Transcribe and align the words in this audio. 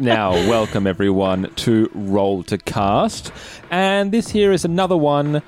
Now, 0.00 0.30
welcome 0.48 0.86
everyone 0.86 1.52
to 1.56 1.90
Roll 1.94 2.42
to 2.44 2.56
Cast. 2.56 3.32
And 3.70 4.12
this 4.12 4.30
here 4.30 4.50
is 4.50 4.64
another 4.64 4.96
one 4.96 5.42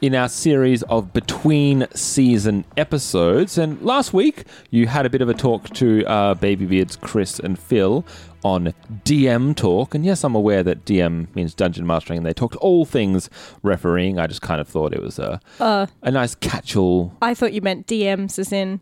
in 0.00 0.14
our 0.14 0.30
series 0.30 0.82
of 0.84 1.12
between 1.12 1.86
season 1.94 2.64
episodes. 2.78 3.58
And 3.58 3.82
last 3.82 4.14
week, 4.14 4.44
you 4.70 4.86
had 4.86 5.04
a 5.04 5.10
bit 5.10 5.20
of 5.20 5.28
a 5.28 5.34
talk 5.34 5.68
to 5.74 6.06
uh, 6.06 6.34
Babybeards 6.36 6.98
Chris 7.00 7.38
and 7.38 7.58
Phil 7.58 8.02
on 8.42 8.72
DM 9.04 9.54
talk. 9.54 9.94
And 9.94 10.06
yes, 10.06 10.24
I'm 10.24 10.34
aware 10.34 10.62
that 10.62 10.86
DM 10.86 11.26
means 11.34 11.52
dungeon 11.52 11.86
mastering, 11.86 12.16
and 12.16 12.24
they 12.26 12.32
talked 12.32 12.56
all 12.56 12.86
things 12.86 13.28
refereeing. 13.62 14.18
I 14.18 14.26
just 14.26 14.40
kind 14.40 14.60
of 14.60 14.66
thought 14.68 14.94
it 14.94 15.02
was 15.02 15.18
a, 15.18 15.38
a 15.60 16.10
nice 16.10 16.34
catch 16.34 16.76
all. 16.76 17.12
I 17.20 17.34
thought 17.34 17.52
you 17.52 17.60
meant 17.60 17.86
DMs 17.86 18.38
as 18.38 18.52
in 18.52 18.80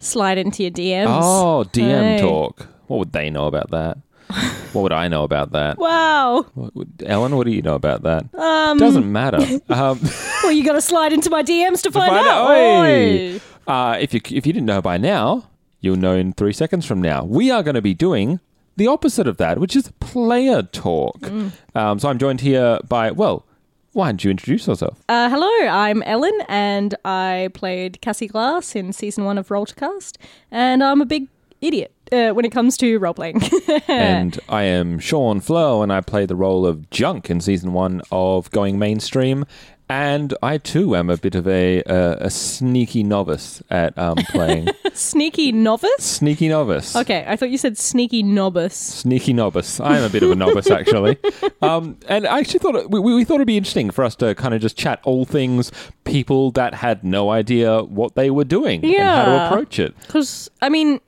slide 0.00 0.36
into 0.36 0.64
your 0.64 0.72
DMs. 0.72 1.06
Oh, 1.08 1.64
DM 1.72 2.16
Hey. 2.16 2.20
talk. 2.20 2.68
What 2.88 2.98
would 2.98 3.12
they 3.12 3.30
know 3.30 3.46
about 3.46 3.70
that? 3.70 3.98
what 4.72 4.82
would 4.82 4.92
I 4.92 5.08
know 5.08 5.24
about 5.24 5.52
that? 5.52 5.78
Wow. 5.78 6.46
What 6.54 6.74
would- 6.74 7.02
Ellen, 7.06 7.36
what 7.36 7.46
do 7.46 7.52
you 7.52 7.62
know 7.62 7.74
about 7.74 8.02
that? 8.02 8.24
Um, 8.34 8.78
Doesn't 8.78 9.10
matter. 9.10 9.38
Um, 9.68 10.00
Well, 10.42 10.52
you 10.52 10.64
got 10.64 10.72
to 10.74 10.80
slide 10.80 11.12
into 11.12 11.30
my 11.30 11.42
DMs 11.42 11.82
to 11.82 11.90
find, 11.90 12.10
find 12.10 12.26
out. 12.26 12.46
out. 12.46 12.50
Oi. 12.50 13.34
Oi. 13.34 13.40
uh, 13.66 13.96
if 14.00 14.14
you 14.14 14.20
if 14.30 14.46
you 14.46 14.52
didn't 14.52 14.66
know 14.66 14.80
by 14.82 14.96
now, 14.96 15.48
you'll 15.80 15.96
know 15.96 16.14
in 16.14 16.32
three 16.32 16.52
seconds 16.52 16.86
from 16.86 17.00
now. 17.00 17.24
We 17.24 17.50
are 17.50 17.62
going 17.62 17.74
to 17.74 17.82
be 17.82 17.94
doing 17.94 18.40
the 18.76 18.86
opposite 18.86 19.26
of 19.26 19.38
that, 19.38 19.58
which 19.58 19.74
is 19.74 19.90
player 20.00 20.62
talk. 20.62 21.18
Mm. 21.20 21.52
Um, 21.74 21.98
so 21.98 22.08
I'm 22.08 22.18
joined 22.18 22.40
here 22.42 22.78
by 22.88 23.10
well, 23.10 23.44
why 23.92 24.06
don't 24.08 24.22
you 24.22 24.30
introduce 24.30 24.66
yourself? 24.66 25.02
Uh, 25.08 25.28
hello, 25.30 25.48
I'm 25.68 26.02
Ellen, 26.02 26.38
and 26.48 26.94
I 27.04 27.48
played 27.54 28.00
Cassie 28.02 28.28
Glass 28.28 28.76
in 28.76 28.92
season 28.92 29.24
one 29.24 29.38
of 29.38 29.50
Roll 29.50 29.66
to 29.66 29.74
Cast, 29.74 30.18
and 30.50 30.84
I'm 30.84 31.00
a 31.00 31.06
big 31.06 31.28
idiot 31.62 31.92
uh, 32.12 32.30
when 32.30 32.44
it 32.44 32.52
comes 32.52 32.76
to 32.78 32.98
role 32.98 33.14
playing. 33.14 33.40
and 33.88 34.38
I 34.48 34.64
am 34.64 34.98
Sean 34.98 35.40
Flo, 35.40 35.82
and 35.82 35.92
I 35.92 36.00
play 36.00 36.26
the 36.26 36.36
role 36.36 36.66
of 36.66 36.90
Junk 36.90 37.30
in 37.30 37.40
season 37.40 37.72
one 37.72 38.02
of 38.10 38.50
Going 38.50 38.78
Mainstream. 38.78 39.44
And 39.88 40.34
I 40.42 40.58
too 40.58 40.96
am 40.96 41.08
a 41.10 41.16
bit 41.16 41.36
of 41.36 41.46
a 41.46 41.80
uh, 41.84 42.16
a 42.18 42.28
sneaky 42.28 43.04
novice 43.04 43.62
at 43.70 43.96
um, 43.96 44.16
playing. 44.16 44.66
Sneaky 44.94 45.52
novice? 45.52 46.02
sneaky 46.02 46.48
novice. 46.48 46.96
Okay, 46.96 47.24
I 47.28 47.36
thought 47.36 47.50
you 47.50 47.58
said 47.58 47.76
sneaky 47.76 48.22
novice. 48.22 48.74
Sneaky 48.74 49.32
novice. 49.34 49.78
I'm 49.78 50.02
a 50.02 50.08
bit 50.08 50.22
of 50.22 50.30
a 50.30 50.34
novice, 50.34 50.70
actually. 50.70 51.18
Um, 51.62 51.98
and 52.06 52.26
I 52.26 52.38
actually 52.38 52.58
thought 52.60 52.76
it, 52.76 52.90
we, 52.90 53.00
we 53.00 53.24
thought 53.24 53.36
it'd 53.36 53.46
be 53.46 53.56
interesting 53.56 53.90
for 53.90 54.04
us 54.04 54.14
to 54.16 54.34
kind 54.34 54.54
of 54.54 54.60
just 54.60 54.76
chat 54.76 55.00
all 55.04 55.24
things 55.24 55.72
people 56.04 56.50
that 56.52 56.74
had 56.74 57.02
no 57.02 57.30
idea 57.30 57.82
what 57.82 58.14
they 58.14 58.30
were 58.30 58.44
doing 58.44 58.84
and 58.84 58.94
how 58.96 59.24
to 59.24 59.46
approach 59.46 59.78
it. 59.78 59.98
Because, 60.00 60.50
I 60.60 60.68
mean, 60.68 61.00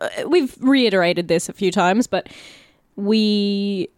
uh, 0.00 0.08
we've 0.28 0.56
reiterated 0.60 1.28
this 1.28 1.48
a 1.48 1.52
few 1.52 1.70
times, 1.70 2.06
but 2.06 2.28
we, 2.96 3.88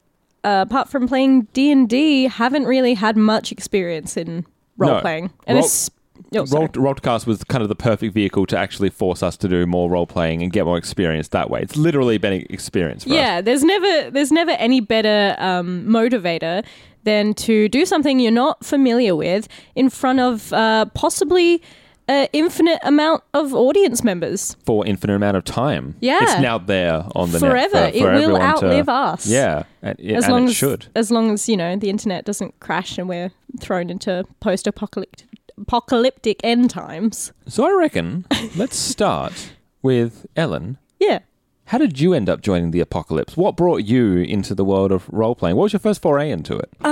uh, 0.44 0.64
apart 0.68 0.88
from 0.88 1.08
playing 1.08 1.42
D&D, 1.52 2.24
haven't 2.24 2.64
really 2.64 2.94
had 2.94 3.16
much 3.16 3.50
experience 3.52 4.16
in 4.16 4.44
role 4.78 4.94
No. 4.94 5.00
playing. 5.00 5.30
And 5.46 5.56
Role- 5.56 5.64
it's... 5.64 5.90
Oh, 6.34 6.44
sorry. 6.44 6.68
Roll, 6.76 6.94
Rollcast 6.94 7.26
was 7.26 7.42
kind 7.44 7.62
of 7.62 7.68
the 7.68 7.74
perfect 7.74 8.14
vehicle 8.14 8.44
to 8.46 8.56
actually 8.58 8.90
force 8.90 9.22
us 9.22 9.36
to 9.38 9.48
do 9.48 9.66
more 9.66 9.88
role 9.90 10.06
playing 10.06 10.42
and 10.42 10.52
get 10.52 10.66
more 10.66 10.76
experience 10.76 11.28
that 11.28 11.48
way. 11.50 11.60
It's 11.62 11.76
literally 11.76 12.18
been 12.18 12.34
an 12.34 12.46
experience 12.50 13.04
for 13.04 13.10
us. 13.10 13.16
Yeah, 13.16 13.40
there's 13.40 13.64
never 13.64 14.10
there's 14.10 14.30
never 14.30 14.50
any 14.52 14.80
better 14.80 15.34
um, 15.38 15.86
motivator 15.86 16.62
than 17.04 17.32
to 17.34 17.68
do 17.70 17.86
something 17.86 18.20
you're 18.20 18.30
not 18.30 18.62
familiar 18.64 19.16
with 19.16 19.48
in 19.74 19.88
front 19.88 20.20
of 20.20 20.52
uh, 20.52 20.84
possibly 20.94 21.62
an 22.10 22.28
infinite 22.32 22.80
amount 22.82 23.22
of 23.32 23.54
audience 23.54 24.02
members. 24.04 24.56
For 24.66 24.84
infinite 24.84 25.14
amount 25.14 25.36
of 25.36 25.44
time. 25.44 25.94
Yeah. 26.00 26.18
It's 26.22 26.40
now 26.40 26.58
there 26.58 27.04
on 27.14 27.30
the 27.30 27.38
Forever. 27.38 27.74
net. 27.74 27.92
for- 27.94 28.00
for 28.00 28.12
It 28.12 28.14
will 28.16 28.22
everyone 28.36 28.40
to- 28.40 28.46
outlive 28.46 28.88
us. 28.88 29.26
Yeah. 29.26 29.62
And, 29.82 29.98
As 30.00 30.24
and 30.24 30.32
long 30.32 30.44
it 30.44 30.50
as 30.50 30.56
should. 30.56 30.86
as 30.94 31.10
long 31.10 31.30
as 31.30 31.48
you 31.48 31.56
know 31.56 31.76
the 31.76 31.88
internet 31.88 32.24
doesn't 32.24 32.58
crash 32.60 32.98
and 32.98 33.08
we're 33.08 33.30
thrown 33.60 33.88
into 33.90 34.24
post-apocalyptic 34.40 35.26
apocalyptic 35.58 36.40
end 36.42 36.70
times. 36.70 37.32
So 37.46 37.64
I 37.66 37.72
reckon 37.72 38.24
let's 38.56 38.76
start 38.76 39.52
with 39.82 40.26
Ellen. 40.36 40.78
Yeah. 40.98 41.20
How 41.66 41.78
did 41.78 42.00
you 42.00 42.14
end 42.14 42.28
up 42.28 42.40
joining 42.40 42.72
the 42.72 42.80
apocalypse? 42.80 43.36
What 43.36 43.56
brought 43.56 43.84
you 43.84 44.16
into 44.22 44.54
the 44.56 44.64
world 44.64 44.90
of 44.90 45.08
role 45.12 45.34
playing? 45.36 45.54
What 45.56 45.64
was 45.64 45.72
your 45.72 45.80
first 45.80 46.02
foray 46.02 46.30
into 46.30 46.56
it? 46.58 46.68
Uh, 46.80 46.88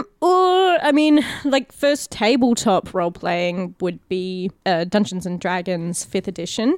Um, 0.00 0.06
or 0.20 0.78
I 0.82 0.92
mean, 0.92 1.24
like 1.44 1.72
first 1.72 2.10
tabletop 2.10 2.92
role 2.94 3.10
playing 3.12 3.74
would 3.80 4.06
be 4.08 4.50
uh, 4.66 4.84
Dungeons 4.84 5.26
and 5.26 5.40
Dragons 5.40 6.04
Fifth 6.04 6.28
Edition, 6.28 6.76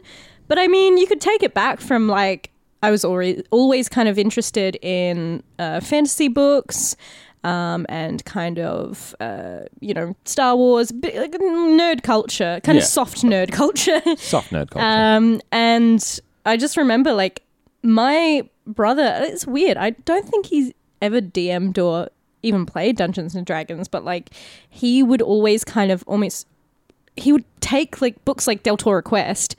but 0.48 0.58
I 0.58 0.66
mean, 0.69 0.98
you 0.98 1.06
could 1.06 1.20
take 1.20 1.42
it 1.42 1.54
back 1.54 1.80
from 1.80 2.08
like 2.08 2.50
I 2.82 2.90
was 2.90 3.04
already 3.04 3.42
always 3.50 3.88
kind 3.88 4.08
of 4.08 4.19
interested 4.19 4.76
in 4.82 5.42
uh, 5.58 5.80
fantasy 5.80 6.28
books. 6.28 6.96
Um, 7.44 7.86
and 7.88 8.24
kind 8.24 8.60
of, 8.60 9.16
uh, 9.19 9.62
you 9.80 9.94
know, 9.94 10.14
Star 10.25 10.54
Wars, 10.54 10.92
like 10.92 11.32
nerd 11.32 12.04
culture, 12.04 12.60
kind 12.62 12.76
Yeah. 12.76 12.82
of 12.84 12.88
soft 12.88 13.22
nerd 13.22 13.50
culture. 13.50 14.00
Soft 14.16 14.52
nerd 14.52 14.70
culture. 14.70 14.86
Um, 14.86 15.40
and 15.50 16.20
I 16.46 16.56
just 16.56 16.76
remember 16.76 17.12
like 17.12 17.42
my 17.82 18.48
brother. 18.64 19.16
It's 19.22 19.44
weird. 19.44 19.76
I 19.76 19.90
don't 19.90 20.25
think 20.28 20.46
he's 20.46 20.72
ever 21.00 21.20
DM'd 21.20 21.80
or 21.80 22.10
even 22.42 22.66
played 22.66 22.96
Dungeons 22.96 23.34
and 23.34 23.46
Dragons, 23.46 23.88
but 23.88 24.04
like 24.04 24.30
he 24.68 25.02
would 25.02 25.22
always 25.22 25.64
kind 25.64 25.90
of 25.90 26.02
almost 26.06 26.46
he 27.16 27.32
would 27.32 27.44
take 27.60 28.00
like 28.00 28.24
books 28.24 28.46
like 28.46 28.62
Deltora 28.62 29.02
Quest, 29.02 29.56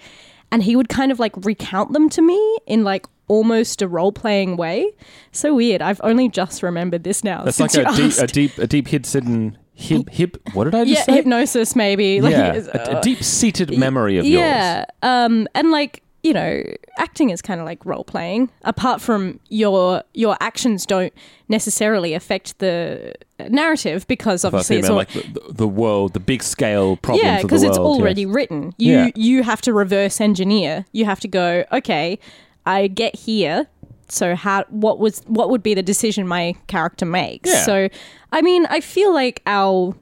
and 0.51 0.63
he 0.63 0.75
would 0.75 0.89
kind 0.89 1.11
of 1.11 1.19
like 1.19 1.33
recount 1.45 1.93
them 1.93 2.09
to 2.09 2.21
me 2.21 2.57
in 2.65 2.83
like 2.83 3.05
almost 3.27 3.81
a 3.81 3.87
role 3.87 4.11
playing 4.11 4.57
way. 4.57 4.91
So 5.31 5.55
weird. 5.55 5.81
I've 5.81 6.01
only 6.03 6.29
just 6.29 6.61
remembered 6.63 7.03
this 7.03 7.23
now. 7.23 7.43
That's 7.43 7.59
like 7.59 7.73
a 7.73 7.91
deep, 7.95 8.17
a 8.17 8.27
deep, 8.27 8.57
a 8.57 8.67
deep 8.67 8.87
hidden 8.87 9.57
hip 9.73 10.09
hip. 10.09 10.37
What 10.53 10.65
did 10.65 10.75
I 10.75 10.85
just 10.85 10.99
yeah, 10.99 11.03
say? 11.03 11.15
hypnosis 11.15 11.75
maybe. 11.75 12.21
Like, 12.23 12.31
yeah, 12.31 12.55
it's- 12.55 12.87
a, 12.87 12.97
a 12.97 13.01
deep-seated 13.01 13.77
memory 13.77 14.17
of 14.17 14.25
yours. 14.25 14.39
yeah, 14.39 14.85
um, 15.01 15.47
and 15.55 15.71
like 15.71 16.03
you 16.23 16.31
know, 16.33 16.63
acting 16.97 17.29
is 17.29 17.41
kind 17.41 17.59
of 17.59 17.65
like 17.65 17.85
role 17.85 18.05
playing. 18.05 18.49
Apart 18.63 19.01
from 19.01 19.39
your 19.49 20.03
your 20.13 20.37
actions 20.39 20.85
don't 20.85 21.13
necessarily 21.49 22.13
affect 22.13 22.57
the 22.59 23.13
narrative 23.49 24.07
because 24.07 24.45
obviously 24.45 24.77
it's 24.77 24.89
all, 24.89 24.95
like 24.95 25.11
the, 25.11 25.41
the 25.49 25.67
world, 25.67 26.13
the 26.13 26.21
big 26.21 26.41
scale 26.41 26.95
problems 26.95 27.25
yeah 27.25 27.41
because 27.41 27.61
it's 27.61 27.77
already 27.77 28.21
yes. 28.21 28.33
written. 28.33 28.73
You 28.77 28.93
Yeah. 28.93 29.09
you 29.15 29.43
have 29.43 29.61
to 29.61 29.73
reverse 29.73 30.21
engineer. 30.21 30.85
You 30.93 31.05
have 31.05 31.19
to 31.19 31.27
go 31.27 31.65
okay. 31.71 32.17
I 32.65 32.87
get 32.87 33.15
here. 33.15 33.67
So 34.07 34.35
how 34.35 34.63
what 34.69 34.99
was 34.99 35.21
what 35.27 35.49
would 35.49 35.61
be 35.61 35.73
the 35.73 35.83
decision 35.83 36.25
my 36.25 36.55
character 36.67 37.05
makes? 37.05 37.49
Yeah. 37.49 37.63
So 37.63 37.89
I 38.31 38.41
mean, 38.41 38.65
I 38.67 38.79
feel 38.79 39.13
like 39.13 39.41
our 39.45 39.93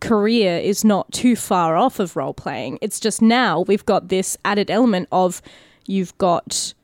career 0.00 0.58
is 0.58 0.84
not 0.84 1.10
too 1.12 1.36
far 1.36 1.76
off 1.76 1.98
of 1.98 2.16
role 2.16 2.34
playing. 2.34 2.78
It's 2.82 3.00
just 3.00 3.22
now 3.22 3.60
we've 3.60 3.86
got 3.86 4.08
this 4.08 4.36
added 4.44 4.70
element 4.70 5.08
of 5.12 5.40
you've 5.86 6.16
got 6.18 6.74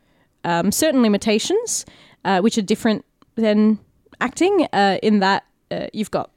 um, 0.45 0.73
certain 0.73 1.03
limitations, 1.03 1.85
uh, 2.25 2.41
which 2.41 2.57
are 2.59 2.62
different 2.62 3.05
than 3.35 3.79
acting, 4.21 4.67
uh, 4.73 4.99
in 5.03 5.21
that 5.21 5.45
uh, 5.71 5.87
you've 5.93 6.11
got 6.11 6.31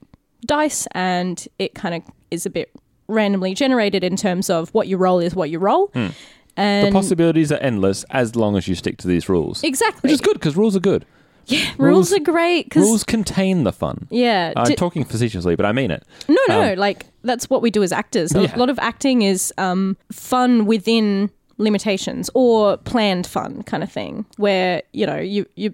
dice 0.46 0.88
and 0.92 1.48
it 1.58 1.74
kind 1.74 1.96
of 1.96 2.02
is 2.32 2.46
a 2.46 2.50
bit 2.50 2.70
randomly 3.08 3.54
generated 3.54 4.04
in 4.04 4.16
terms 4.16 4.50
of 4.50 4.70
what 4.74 4.88
your 4.88 5.00
role 5.00 5.20
is 5.20 5.36
what 5.36 5.50
you 5.50 5.60
roll. 5.60 5.88
The 5.94 6.14
And 6.58 6.88
the 6.88 6.92
possibilities 6.92 7.52
are 7.52 7.58
endless 7.60 8.04
as 8.10 8.36
long 8.36 8.58
as 8.58 8.68
you 8.68 8.76
stick 8.76 8.98
to 8.98 9.08
these 9.08 9.28
rules. 9.30 9.64
exactly. 9.64 10.10
Which 10.10 10.14
is 10.14 10.22
good 10.22 10.34
because 10.34 10.56
rules 10.56 10.76
are 10.76 10.82
good. 10.82 11.06
Rules, 11.50 11.78
rules- 11.78 12.14
are 12.14 12.20
great 12.20 12.66
because 12.66 12.84
Rules 12.84 13.04
contain 13.04 13.64
the 13.64 13.72
fun. 13.72 14.08
yeah, 14.10 14.54
I'm 14.56 14.66
di- 14.66 14.76
talking 14.76 15.04
facetiously, 15.04 15.56
but 15.56 15.66
I 15.66 15.72
mean 15.72 15.92
it. 15.92 16.04
No, 16.28 16.38
no, 16.48 16.70
no. 16.70 16.74
Like 16.74 17.06
that's 17.24 17.50
what 17.50 17.62
we 17.62 17.72
do 17.72 17.84
as 17.84 17.92
actors. 17.92 18.34
A 18.34 18.56
lot 18.58 18.70
of 18.70 18.80
acting 18.80 19.22
is 19.22 19.54
um, 19.58 19.98
fun 20.12 20.66
within 20.66 21.30
limitations 21.58 22.30
or 22.34 22.78
planned 22.78 23.28
fun 23.28 23.64
kind 23.64 23.84
of 23.84 23.92
thing, 23.92 24.26
where 24.38 24.82
you 24.92 25.06
know 25.06 25.18
you 25.18 25.46
you 25.56 25.74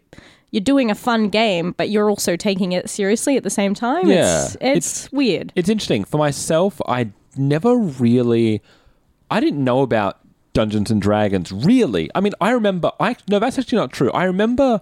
you're 0.52 0.62
doing 0.62 0.90
a 0.90 0.96
fun 0.96 1.30
game, 1.30 1.74
but 1.78 1.90
you're 1.90 2.10
also 2.10 2.36
taking 2.36 2.72
it 2.72 2.90
seriously 2.90 3.38
at 3.38 3.44
the 3.44 3.50
same 3.50 3.74
time. 3.74 4.08
Yeah. 4.08 4.46
it's, 4.46 4.58
it's, 4.62 5.12
weird. 5.12 5.54
It's 5.56 5.70
interesting. 5.70 6.04
For 6.04 6.18
myself, 6.18 6.82
I 6.88 7.12
never 7.38 7.76
really, 7.78 8.64
I 9.30 9.40
didn't 9.42 9.64
know 9.64 9.82
about 9.82 10.20
Dungeons 10.54 10.90
and 10.90 11.02
Dragons. 11.02 11.52
Really, 11.52 12.10
I 12.16 12.22
mean, 12.22 12.34
I 12.42 12.52
remember. 12.52 12.92
I 13.00 13.16
no, 13.30 13.40
that's 13.40 13.60
actually 13.60 13.78
not 13.78 13.92
true. 13.92 14.12
I 14.12 14.24
remember 14.24 14.82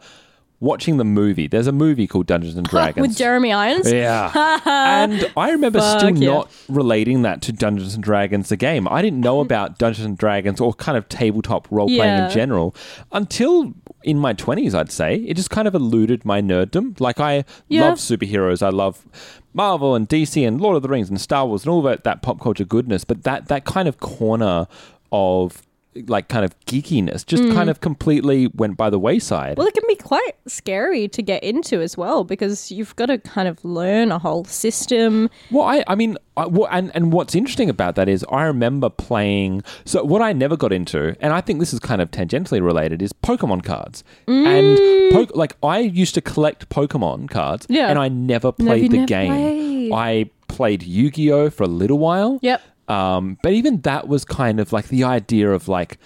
watching 0.60 0.98
the 0.98 1.04
movie. 1.06 1.48
There's 1.48 1.68
a 1.68 1.72
movie 1.72 2.08
called 2.08 2.26
Dungeons 2.26 2.56
and 2.58 2.68
Dragons 2.70 3.08
With 3.08 3.16
Jeremy 3.18 3.54
Irons, 3.54 3.92
Yeah. 3.92 4.32
and 4.66 5.32
I 5.38 5.52
remember 5.52 5.80
still 5.82 6.18
yeah. 6.18 6.30
not 6.30 6.52
relating 6.68 7.22
that 7.22 7.42
to 7.44 7.52
Dungeons 7.52 7.94
and 7.96 8.04
Dragons, 8.04 8.50
the 8.50 8.58
game. 8.58 8.88
I 8.88 9.02
didn't 9.02 9.20
know 9.22 9.40
about 9.48 9.78
Dungeons 9.78 10.06
and 10.06 10.18
Dragons 10.18 10.60
or 10.60 10.74
kind 10.74 10.98
of 10.98 11.08
tabletop 11.10 11.68
role 11.70 11.88
playing 11.88 12.00
Yeah. 12.00 12.26
in 12.28 12.32
general 12.32 12.76
until 13.12 13.74
in 14.04 14.18
my 14.18 14.34
20s, 14.34 14.74
I'd 14.74 14.92
say. 14.92 15.16
It 15.18 15.36
just 15.36 15.50
kind 15.50 15.68
of 15.68 15.76
eluded 15.76 16.24
my 16.26 16.42
nerddom. 16.42 17.00
Like, 17.00 17.20
I 17.20 17.44
Yeah. 17.68 17.90
love 17.90 17.98
superheroes. 17.98 18.64
I 18.64 18.70
love 18.70 19.06
Marvel 19.54 19.96
and 19.96 20.08
DC 20.08 20.48
and 20.48 20.62
Lord 20.62 20.76
of 20.78 20.82
the 20.84 20.88
Rings 20.90 21.10
and 21.10 21.20
Star 21.20 21.46
Wars 21.46 21.64
and 21.64 21.72
all 21.72 21.82
that, 21.84 22.04
that 22.04 22.22
pop 22.22 22.40
culture 22.40 22.64
goodness. 22.64 23.04
But 23.04 23.24
that, 23.24 23.48
that 23.50 23.66
kind 23.66 23.88
of 23.88 24.00
corner 24.00 24.68
of 25.12 25.62
like 26.08 26.28
kind 26.30 26.46
of 26.46 26.58
geekiness 26.66 27.26
just 27.26 27.44
kind 27.54 27.70
of 27.70 27.82
completely 27.82 28.48
went 28.56 28.78
by 28.78 28.90
the 28.90 29.00
wayside. 29.00 29.56
Mm. 29.56 29.58
Well, 29.60 29.68
it 29.68 29.74
can 29.74 29.84
be 29.88 29.96
quite 29.96 30.32
scary 30.48 31.08
to 31.10 31.22
get 31.22 31.44
into 31.44 31.82
as 31.82 31.98
well 31.98 32.24
because 32.24 32.72
you've 32.72 32.96
got 32.96 33.08
to 33.08 33.18
kind 33.18 33.48
of 33.48 33.64
learn 33.66 34.12
a 34.12 34.20
whole 34.20 34.46
system. 34.46 35.30
Well, 35.52 35.64
I, 35.66 35.84
I 35.88 35.96
mean, 35.96 36.18
I, 36.36 36.46
well, 36.46 36.68
and 36.72 36.92
and 36.96 37.12
what's 37.12 37.36
interesting 37.36 37.70
about 37.70 37.96
that 37.96 38.08
is 38.08 38.26
I 38.32 38.44
remember 38.44 38.90
playing. 38.90 39.64
So 39.86 40.04
what 40.04 40.22
I 40.22 40.34
never 40.34 40.56
got 40.56 40.72
into, 40.72 41.16
and 41.20 41.34
I 41.34 41.42
think 41.42 41.60
this 41.60 41.74
is 41.74 41.80
kind 41.80 42.02
of 42.02 42.12
tangentially 42.12 42.64
related, 42.64 43.02
is 43.02 43.12
Pokemon 43.14 43.64
cards. 43.64 44.04
And 44.28 44.78
po- 45.12 45.34
like 45.34 45.56
I 45.64 45.80
used 45.80 46.14
to 46.16 46.22
collect 46.22 46.70
Pokemon 46.70 47.30
cards, 47.30 47.66
Yeah. 47.70 47.90
and 47.90 47.98
I 47.98 48.08
never 48.10 48.52
played 48.52 48.84
you 48.84 48.90
the 48.90 48.96
never 48.98 49.08
game. 49.08 49.32
played. 49.34 49.92
I 49.94 50.30
played 50.48 50.84
Yu 50.84 51.10
Gi 51.12 51.32
Oh 51.32 51.50
for 51.50 51.64
a 51.64 51.68
little 51.68 51.98
while. 51.98 52.40
Yep. 52.42 52.62
Um, 52.88 53.38
but 53.44 53.54
even 53.54 53.82
that 53.82 54.08
was 54.08 54.24
kind 54.26 54.60
of 54.60 54.72
like 54.72 54.88
the 54.88 55.04
idea 55.04 55.52
of 55.52 55.68
like 55.68 55.98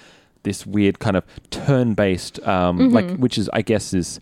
this 0.43 0.65
weird 0.65 0.99
kind 0.99 1.15
of 1.15 1.23
turn-based, 1.51 2.39
um, 2.47 2.79
Mm-hmm. 2.79 2.93
like 2.95 3.17
which 3.17 3.37
is 3.37 3.49
I 3.53 3.61
guess 3.61 3.93
is 3.93 4.19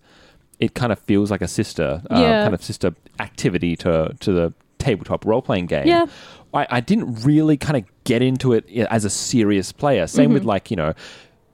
it 0.59 0.73
kind 0.75 0.91
of 0.91 0.99
feels 0.99 1.31
like 1.31 1.41
a 1.41 1.47
sister, 1.47 2.01
uh, 2.11 2.19
Yeah. 2.19 2.43
kind 2.43 2.53
of 2.53 2.63
sister 2.63 2.93
activity 3.19 3.75
to 3.77 4.13
to 4.19 4.31
the 4.33 4.53
tabletop 4.77 5.25
role-playing 5.25 5.65
game. 5.67 5.87
Yeah. 5.87 6.05
I, 6.53 6.67
I 6.69 6.79
didn't 6.79 7.23
really 7.23 7.57
kind 7.57 7.77
of 7.77 7.83
get 8.05 8.21
into 8.21 8.53
it 8.53 8.67
as 8.89 9.05
a 9.05 9.09
serious 9.09 9.71
player. 9.71 10.07
Same 10.07 10.25
Mm-hmm. 10.25 10.33
with 10.33 10.43
like 10.45 10.69
you 10.71 10.77
know 10.77 10.93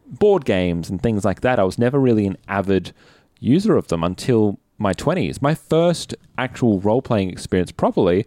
board 0.07 0.45
games 0.45 0.89
and 0.89 1.01
things 1.01 1.25
like 1.25 1.41
that. 1.41 1.59
I 1.59 1.63
was 1.63 1.77
never 1.77 1.99
really 1.99 2.25
an 2.27 2.37
avid 2.47 2.93
user 3.39 3.75
of 3.75 3.87
them 3.87 4.03
until 4.03 4.59
my 4.77 4.93
20s. 4.93 5.41
My 5.41 5.55
first 5.55 6.15
actual 6.37 6.79
role 6.79 7.01
playing 7.01 7.29
experience 7.31 7.71
properly 7.71 8.25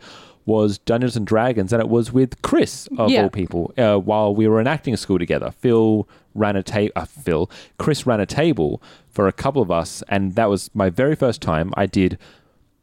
was 0.49 0.79
Dungeons 0.79 1.15
and 1.17 1.27
Dragons, 1.27 1.73
and 1.73 1.81
it 1.81 1.89
was 1.89 2.13
with 2.13 2.41
Chris 2.43 2.89
of 2.99 3.11
Yeah. 3.11 3.23
all 3.25 3.31
people. 3.31 3.73
Uh, 3.77 3.97
while 3.99 4.35
we 4.35 4.49
were 4.49 4.61
in 4.61 4.67
acting 4.67 4.97
school 4.97 5.19
together, 5.19 5.51
Phil 5.53 6.09
ran 6.35 6.57
a 6.57 6.63
table. 6.63 6.93
Uh, 6.97 7.05
Phil, 7.05 7.51
Chris 7.79 8.07
ran 8.07 8.19
a 8.21 8.27
table 8.27 8.83
for 9.11 9.29
a 9.29 9.33
couple 9.33 9.61
of 9.63 9.71
us, 9.71 10.03
and 10.09 10.35
that 10.35 10.49
was 10.49 10.71
my 10.75 10.89
very 10.91 11.15
first 11.15 11.43
time. 11.43 11.73
I 11.77 11.87
did. 11.87 12.19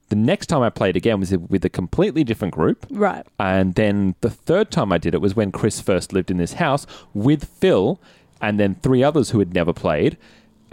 The 0.10 0.16
next 0.16 0.46
time 0.48 0.62
I 0.62 0.70
played 0.70 0.96
again 0.96 1.20
was 1.20 1.36
with 1.36 1.66
a 1.66 1.70
completely 1.70 2.24
different 2.24 2.54
group. 2.54 2.86
Right. 2.92 3.26
And 3.40 3.74
then 3.74 4.14
the 4.22 4.30
third 4.30 4.70
time 4.70 4.92
I 4.92 5.00
did 5.00 5.16
it 5.16 5.22
was 5.22 5.36
when 5.36 5.52
Chris 5.52 5.82
first 5.82 6.14
lived 6.14 6.30
in 6.30 6.38
this 6.38 6.54
house 6.54 6.86
with 7.16 7.46
Phil 7.46 8.00
and 8.40 8.60
then 8.60 8.76
three 8.84 9.04
others 9.04 9.32
who 9.32 9.40
had 9.40 9.56
never 9.56 9.74
played. 9.74 10.16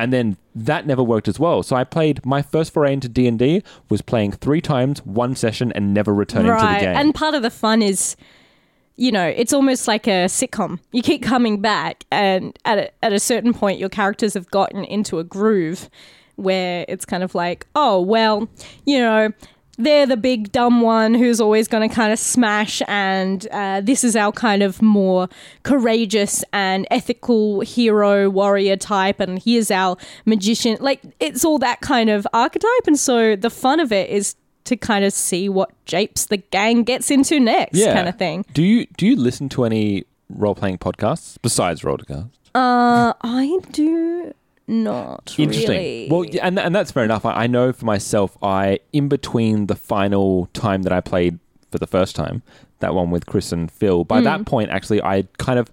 And 0.02 0.12
then 0.12 0.36
that 0.56 0.84
never 0.84 1.00
worked 1.00 1.28
as 1.28 1.38
well. 1.38 1.62
So 1.62 1.76
I 1.76 1.84
played 1.84 2.26
my 2.26 2.42
first 2.42 2.72
foray 2.72 2.92
into 2.92 3.08
D&D 3.08 3.62
was 3.88 4.02
playing 4.02 4.32
3 4.32 4.60
times, 4.60 4.98
one 5.06 5.36
session 5.36 5.70
and 5.76 5.94
never 5.94 6.12
returning 6.12 6.50
to 6.50 6.60
the 6.60 6.80
game. 6.80 6.96
And 6.96 7.14
part 7.14 7.36
of 7.36 7.42
the 7.42 7.50
fun 7.50 7.82
is, 7.82 8.16
you 8.96 9.12
know, 9.12 9.24
it's 9.24 9.52
almost 9.52 9.86
like 9.86 10.08
a 10.08 10.26
sitcom. 10.26 10.80
You 10.90 11.02
keep 11.02 11.22
coming 11.22 11.60
back, 11.60 12.04
and 12.10 12.58
at 12.64 12.78
a, 12.78 13.04
at 13.04 13.12
a 13.12 13.20
certain 13.20 13.54
point, 13.54 13.78
your 13.78 13.88
characters 13.88 14.34
have 14.34 14.50
gotten 14.50 14.84
into 14.84 15.20
a 15.20 15.24
groove 15.24 15.88
where 16.34 16.84
it's 16.88 17.04
kind 17.04 17.22
of 17.22 17.36
like, 17.36 17.68
oh, 17.76 18.00
well, 18.00 18.48
you 18.84 18.98
know, 18.98 19.30
they're 19.78 20.06
the 20.06 20.16
big 20.16 20.52
dumb 20.52 20.80
one 20.80 21.14
who's 21.14 21.40
always 21.40 21.68
going 21.68 21.88
to 21.88 21.94
kind 21.94 22.12
of 22.12 22.18
smash, 22.18 22.82
and 22.88 23.46
uh, 23.50 23.80
this 23.80 24.04
is 24.04 24.16
our 24.16 24.32
kind 24.32 24.62
of 24.62 24.82
more 24.82 25.28
courageous 25.62 26.44
and 26.52 26.86
ethical 26.90 27.60
hero 27.60 28.28
warrior 28.28 28.76
type, 28.76 29.20
and 29.20 29.42
here's 29.42 29.70
our 29.70 29.96
magician. 30.26 30.76
Like, 30.80 31.00
it's 31.20 31.44
all 31.44 31.58
that 31.58 31.80
kind 31.80 32.10
of 32.10 32.26
archetype, 32.32 32.86
and 32.86 32.98
so 32.98 33.36
the 33.36 33.50
fun 33.50 33.80
of 33.80 33.92
it 33.92 34.10
is 34.10 34.34
to 34.64 34.76
kind 34.76 35.04
of 35.04 35.12
see 35.12 35.48
what 35.48 35.70
japes 35.86 36.26
the 36.26 36.36
gang 36.36 36.84
gets 36.84 37.10
into 37.10 37.40
next, 37.40 37.76
yeah. 37.76 37.94
kind 37.94 38.08
of 38.08 38.16
thing. 38.16 38.44
Do 38.52 38.62
you 38.62 38.86
do 38.96 39.06
you 39.06 39.16
listen 39.16 39.48
to 39.50 39.64
any 39.64 40.04
role 40.28 40.54
playing 40.54 40.78
podcasts 40.78 41.36
besides 41.42 41.82
Rollcast? 41.82 42.30
Uh, 42.54 43.12
I 43.22 43.58
do 43.72 44.34
not 44.72 45.34
Interesting. 45.38 45.68
really. 45.70 46.08
Well, 46.10 46.24
and 46.42 46.58
and 46.58 46.74
that's 46.74 46.90
fair 46.90 47.04
enough. 47.04 47.24
I, 47.24 47.44
I 47.44 47.46
know 47.46 47.72
for 47.72 47.84
myself, 47.84 48.36
I 48.42 48.80
in 48.92 49.08
between 49.08 49.66
the 49.66 49.74
final 49.76 50.46
time 50.54 50.82
that 50.82 50.92
I 50.92 51.00
played 51.00 51.38
for 51.70 51.78
the 51.78 51.86
first 51.86 52.16
time, 52.16 52.42
that 52.80 52.94
one 52.94 53.10
with 53.10 53.26
Chris 53.26 53.52
and 53.52 53.70
Phil. 53.70 54.04
By 54.04 54.20
Mm. 54.20 54.24
that 54.24 54.46
point, 54.46 54.70
actually, 54.70 55.02
I 55.02 55.24
kind 55.38 55.58
of. 55.58 55.70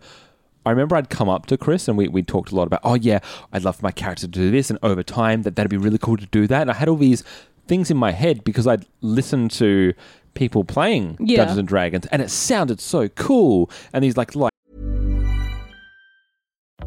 I 0.65 0.71
remember 0.71 0.97
I'd 0.97 1.09
come 1.09 1.29
up 1.29 1.45
to 1.47 1.57
Chris 1.57 1.87
and 1.87 1.97
we, 1.97 2.09
we 2.09 2.21
talked 2.21 2.51
a 2.51 2.55
lot 2.55 2.67
about, 2.67 2.81
oh 2.83 2.93
yeah, 2.95 3.19
I'd 3.53 3.63
love 3.63 3.77
for 3.77 3.83
my 3.85 3.91
character 3.91 4.23
to 4.23 4.27
do 4.27 4.51
this, 4.51 4.69
and 4.69 4.77
over 4.83 5.01
time 5.01 5.43
that 5.43 5.55
that'd 5.55 5.69
be 5.69 5.77
really 5.77 5.97
cool 5.97 6.17
to 6.17 6.25
do 6.27 6.45
that. 6.47 6.61
And 6.63 6.69
I 6.69 6.73
had 6.75 6.89
all 6.89 6.97
these 6.97 7.23
things 7.67 7.89
in 7.89 7.97
my 7.97 8.11
head 8.11 8.43
because 8.43 8.67
I'd 8.67 8.85
listened 9.01 9.51
to 9.51 9.93
people 10.33 10.63
playing 10.65 11.17
Yeah. 11.19 11.37
Dungeons 11.37 11.59
and 11.59 11.67
Dragons, 11.67 12.05
and 12.07 12.21
it 12.21 12.29
sounded 12.29 12.81
so 12.81 13.07
cool. 13.07 13.71
And 13.93 14.03
these 14.03 14.17
like 14.17 14.35
like 14.35 14.51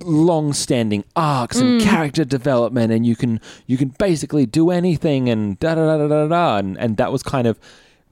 long-standing 0.00 1.04
arcs 1.14 1.58
and 1.60 1.80
mm. 1.80 1.84
character 1.84 2.24
development 2.24 2.92
and 2.92 3.06
you 3.06 3.14
can 3.14 3.40
you 3.66 3.76
can 3.76 3.88
basically 3.90 4.44
do 4.44 4.70
anything 4.70 5.28
and 5.28 5.58
da 5.60 5.74
da 5.76 5.86
da 5.86 5.96
da 5.98 6.08
da 6.08 6.26
da 6.26 6.56
and, 6.58 6.76
and 6.78 6.96
that 6.96 7.12
was 7.12 7.22
kind 7.22 7.46
of 7.46 7.58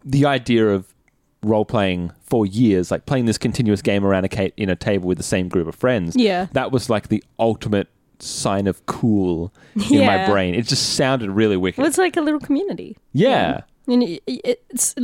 the 0.04 0.25
idea 0.25 0.69
of 0.69 0.95
role 1.42 1.64
playing 1.64 2.12
for 2.21 2.47
years 2.47 2.92
like 2.92 3.04
playing 3.04 3.25
this 3.25 3.37
continuous 3.37 3.83
game 3.83 4.04
around 4.04 4.25
a 4.25 4.28
ca- 4.28 4.52
in 4.57 4.71
a 4.71 4.76
table 4.76 5.09
with 5.09 5.19
the 5.19 5.25
same 5.25 5.49
group 5.49 5.66
of 5.66 5.75
friends 5.75 6.14
Yeah. 6.14 6.47
that 6.52 6.71
was 6.71 6.88
like 6.88 7.09
the 7.09 7.23
ultimate 7.37 7.88
sign 8.21 8.69
of 8.69 8.87
cool 8.87 9.52
in 9.90 10.07
my 10.07 10.25
brain 10.26 10.54
it 10.54 10.69
just 10.69 10.95
sounded 10.95 11.31
really 11.33 11.57
wicked 11.57 11.78
Well, 11.78 11.88
it's 11.88 11.99
like 11.99 12.16
a 12.16 12.21
little 12.21 12.38
community. 12.40 12.97
yeah 13.12 13.62
And 13.88 14.04
it's 14.28 14.95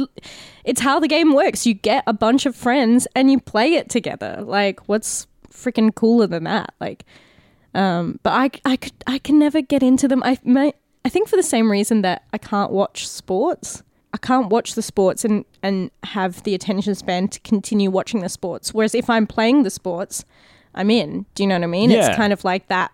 it's 0.64 0.80
how 0.80 1.00
the 1.00 1.08
game 1.08 1.32
works. 1.34 1.66
You 1.66 1.74
get 1.74 2.04
a 2.06 2.12
bunch 2.12 2.46
of 2.46 2.54
friends 2.54 3.08
and 3.16 3.28
you 3.28 3.40
play 3.40 3.74
it 3.74 3.88
together. 3.88 4.38
Like, 4.46 4.78
what's 4.88 5.26
freaking 5.58 5.94
cooler 5.94 6.26
than 6.26 6.44
that? 6.44 6.74
Like, 6.80 7.04
um, 7.74 8.18
but 8.22 8.32
I 8.32 8.50
I 8.64 8.76
could 8.76 8.92
I 9.06 9.18
can 9.18 9.38
never 9.38 9.60
get 9.60 9.82
into 9.82 10.08
them. 10.08 10.22
I 10.24 10.38
may, 10.44 10.72
I 11.04 11.08
think 11.08 11.28
for 11.28 11.36
the 11.36 11.42
same 11.42 11.70
reason 11.70 12.02
that 12.02 12.24
I 12.32 12.38
can't 12.38 12.72
watch 12.72 13.08
sports. 13.08 13.82
I 14.14 14.16
can't 14.16 14.48
watch 14.48 14.74
the 14.74 14.82
sports 14.82 15.24
and 15.24 15.44
and 15.62 15.90
have 16.02 16.42
the 16.44 16.54
attention 16.54 16.94
span 16.94 17.28
to 17.28 17.40
continue 17.40 17.90
watching 17.90 18.20
the 18.20 18.28
sports. 18.28 18.72
Whereas 18.72 18.94
if 18.94 19.10
I'm 19.10 19.26
playing 19.26 19.64
the 19.64 19.70
sports, 19.70 20.24
I'm 20.74 20.90
in. 20.90 21.26
Do 21.34 21.42
you 21.42 21.46
know 21.46 21.56
what 21.56 21.64
I 21.64 21.66
mean? 21.66 21.90
Yeah. 21.90 22.06
It's 22.08 22.16
kind 22.16 22.32
of 22.32 22.44
like 22.44 22.68
that 22.68 22.92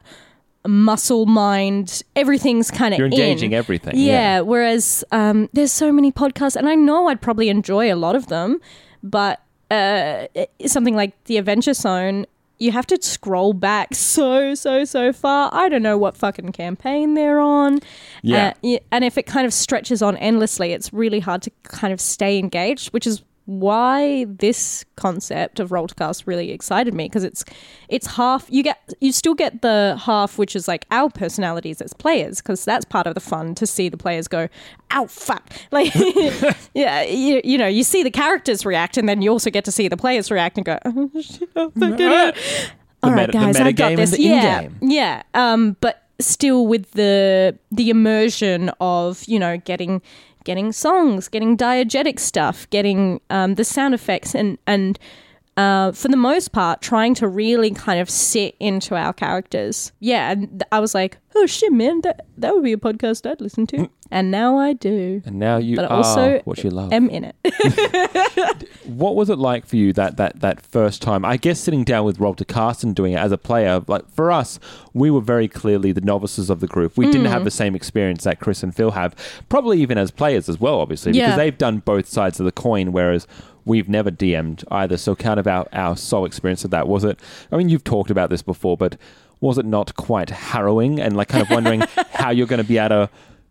muscle 0.67 1.27
mind 1.27 2.03
everything's 2.17 2.71
kind 2.71 2.95
of 2.95 2.99
You're 2.99 3.09
engaging 3.09 3.53
everything, 3.55 3.97
yeah, 3.97 4.37
yeah. 4.37 4.41
whereas 4.41 5.05
um, 5.13 5.49
there's 5.53 5.73
so 5.73 5.93
many 5.93 6.11
podcasts 6.11 6.57
and 6.57 6.67
i 6.69 6.75
know 6.75 7.09
i'd 7.09 7.21
probably 7.21 7.51
enjoy 7.51 7.93
a 7.93 7.97
lot 7.97 8.17
of 8.17 8.29
them 8.29 8.59
but 9.03 9.43
uh, 9.71 10.27
something 10.67 10.95
like 10.97 11.23
the 11.25 11.37
adventure 11.37 11.75
zone 11.75 12.25
you 12.59 12.71
have 12.73 12.87
to 12.87 12.99
scroll 13.03 13.53
back 13.53 13.95
so 13.95 14.55
so 14.55 14.85
so 14.85 15.13
far 15.13 15.51
i 15.53 15.69
don't 15.69 15.83
know 15.83 15.99
what 15.99 16.17
fucking 16.17 16.53
campaign 16.53 17.15
they're 17.15 17.41
on 17.41 17.81
Yeah. 18.23 18.55
Uh, 18.63 18.79
and 18.91 19.05
if 19.05 19.19
it 19.19 19.25
kind 19.25 19.47
of 19.47 19.53
stretches 19.53 20.03
on 20.03 20.17
endlessly 20.19 20.73
it's 20.73 20.93
really 20.93 21.21
hard 21.21 21.43
to 21.43 21.51
kind 21.65 21.93
of 21.93 22.01
stay 22.01 22.39
engaged 22.39 22.89
which 22.93 23.07
is 23.07 23.23
why 23.47 24.25
this 24.25 24.85
concept 24.97 25.61
of 25.61 25.71
roll 25.71 25.87
to 25.87 25.95
cast 25.95 26.27
really 26.27 26.51
excited 26.51 26.95
me 26.95 27.05
because 27.05 27.25
it's 27.25 27.45
it's 27.89 28.07
half 28.07 28.47
you 28.49 28.63
get 28.63 28.95
you 29.01 29.13
still 29.13 29.35
get 29.35 29.61
the 29.61 30.01
half 30.03 30.39
which 30.39 30.57
is 30.57 30.67
like 30.67 30.87
our 30.91 31.11
personalities 31.11 31.83
as 31.83 31.93
players 31.93 32.41
because 32.41 32.65
that's 32.65 32.87
part 32.87 33.07
of 33.07 33.15
the 33.15 33.21
fun 33.21 33.55
to 33.55 33.67
see 33.67 33.91
the 33.91 33.99
players 33.99 34.27
go 34.29 34.49
ow 34.93 35.07
fuck 35.07 35.53
like 35.73 35.93
yeah 36.75 37.03
you, 37.03 37.43
you 37.45 37.59
know 37.59 37.67
you 37.67 37.85
see 37.85 38.03
the 38.03 38.11
characters 38.11 38.65
react 38.65 38.97
and 38.97 39.09
then 39.09 39.21
you 39.21 39.31
also 39.31 39.51
get 39.51 39.65
to 39.65 39.73
see 39.73 39.89
the 39.89 39.97
players 39.97 40.31
react 40.31 40.57
and 40.57 40.65
go 40.65 40.79
oh, 40.87 41.11
shit, 41.21 41.49
oh, 41.57 41.71
it. 41.77 42.71
All 43.03 43.11
right, 43.11 43.29
meta- 43.29 43.33
guys, 43.33 43.57
I 43.61 43.73
got 43.73 43.97
this. 43.97 44.19
yeah, 44.19 44.63
in-game. 44.63 44.91
yeah. 44.91 45.23
Um, 45.35 45.77
but 45.83 46.09
still 46.21 46.67
with 46.67 46.91
the 46.93 47.59
the 47.71 47.91
immersion 47.91 48.71
of 48.81 49.23
you 49.25 49.39
know 49.39 49.59
getting 49.59 50.01
getting 50.45 50.73
songs, 50.73 51.29
getting 51.29 51.57
diegetic 51.57 52.19
stuff, 52.19 52.69
getting 52.71 53.21
um, 53.31 53.55
the 53.55 53.65
sound 53.65 53.95
effects, 53.95 54.35
and 54.35 54.59
and 54.67 54.99
uh, 55.57 55.93
for 55.93 56.09
the 56.09 56.17
most 56.17 56.53
part, 56.53 56.83
trying 56.83 57.15
to 57.15 57.29
really 57.29 57.71
kind 57.71 58.01
of 58.01 58.11
sit 58.11 58.57
into 58.59 58.97
our 58.97 59.13
characters. 59.13 59.93
Yeah, 60.01 60.33
and 60.33 60.49
th- 60.49 60.63
I 60.73 60.81
was 60.81 60.95
like, 60.95 61.19
oh 61.37 61.47
shit, 61.47 61.73
man, 61.73 62.01
that 62.03 62.27
that 62.39 62.55
would 62.55 62.65
be 62.65 62.73
a 62.73 62.77
podcast 62.77 63.29
I'd 63.31 63.41
listen 63.41 63.67
to, 63.69 63.89
and 64.11 64.31
now 64.31 64.57
I 64.59 64.73
do. 64.73 65.23
and 65.25 65.39
now 65.39 65.57
you 65.59 65.77
But 65.77 65.87
are 65.87 65.97
also 65.99 66.41
what 66.45 66.63
you 66.65 66.71
love 66.71 66.93
am 66.93 67.09
in 67.09 67.25
it. 67.25 67.37
what 68.85 69.15
was 69.17 69.31
it 69.31 69.39
like 69.39 69.67
for 69.67 69.77
you 69.77 69.93
that 69.95 70.17
that 70.17 70.41
that 70.41 70.61
first 70.61 71.03
time? 71.03 71.25
I 71.25 71.37
guess 71.37 71.61
sitting 71.61 71.85
down 71.85 72.05
with 72.05 72.19
Roll 72.21 72.35
to 72.35 72.45
Cast 72.45 72.83
and 72.85 72.95
doing 72.95 73.13
it 73.13 73.19
as 73.19 73.33
a 73.33 73.39
player, 73.39 73.83
like 73.87 74.09
for 74.11 74.31
us, 74.33 74.59
we 74.93 75.11
were 75.11 75.21
very 75.21 75.49
clearly 75.49 75.93
the 75.93 76.01
novices 76.01 76.51
of 76.51 76.61
the 76.61 76.67
group. 76.67 76.97
We 76.97 77.07
didn't 77.07 77.25
Mm. 77.27 77.31
have 77.31 77.45
the 77.45 77.51
same 77.51 77.75
experience 77.75 78.25
that 78.25 78.41
Chris 78.41 78.63
and 78.63 78.75
Phil 78.75 78.91
have, 78.91 79.15
probably 79.49 79.81
even 79.81 79.99
as 79.99 80.11
players 80.11 80.49
as 80.49 80.61
well, 80.61 80.81
obviously, 80.81 81.13
Yeah. 81.13 81.27
because 81.27 81.37
they've 81.39 81.59
done 81.59 81.79
both 81.79 82.07
sides 82.09 82.39
of 82.41 82.45
the 82.47 82.53
coin, 82.53 82.93
whereas 82.93 83.27
we've 83.65 83.89
never 83.89 84.11
DM'd 84.11 84.65
either. 84.71 84.97
So 84.97 85.15
kind 85.15 85.41
of 85.41 85.47
our, 85.47 85.67
our 85.73 85.97
sole 85.97 86.25
experience 86.25 86.65
of 86.65 86.71
that 86.71 86.89
was 86.89 87.05
it 87.05 87.19
I 87.53 87.57
mean 87.57 87.69
you've 87.69 87.85
talked 87.85 88.11
about 88.11 88.31
this 88.31 88.43
before, 88.43 88.77
but 88.77 88.97
was 89.41 89.59
it 89.59 89.67
not 89.67 89.95
quite 89.97 90.31
harrowing 90.31 91.01
and 91.01 91.17
like 91.17 91.29
kind 91.29 91.43
of 91.43 91.51
wondering 91.51 91.83
how 92.13 92.31
you're 92.31 92.47
going 92.47 92.63
to 92.63 92.69
be 92.69 92.79
able 92.79 92.89
to 93.07 93.11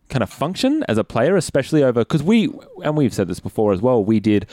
kind 0.09 0.23
of 0.23 0.29
function 0.29 0.83
as 0.87 0.97
a 0.97 1.03
player, 1.03 1.35
especially 1.35 1.83
over 1.83 2.01
because 2.01 2.23
we 2.23 2.51
and 2.83 2.95
we've 2.97 3.13
said 3.13 3.27
this 3.27 3.39
before 3.39 3.73
as 3.73 3.81
well. 3.81 4.03
We 4.03 4.19
did 4.19 4.47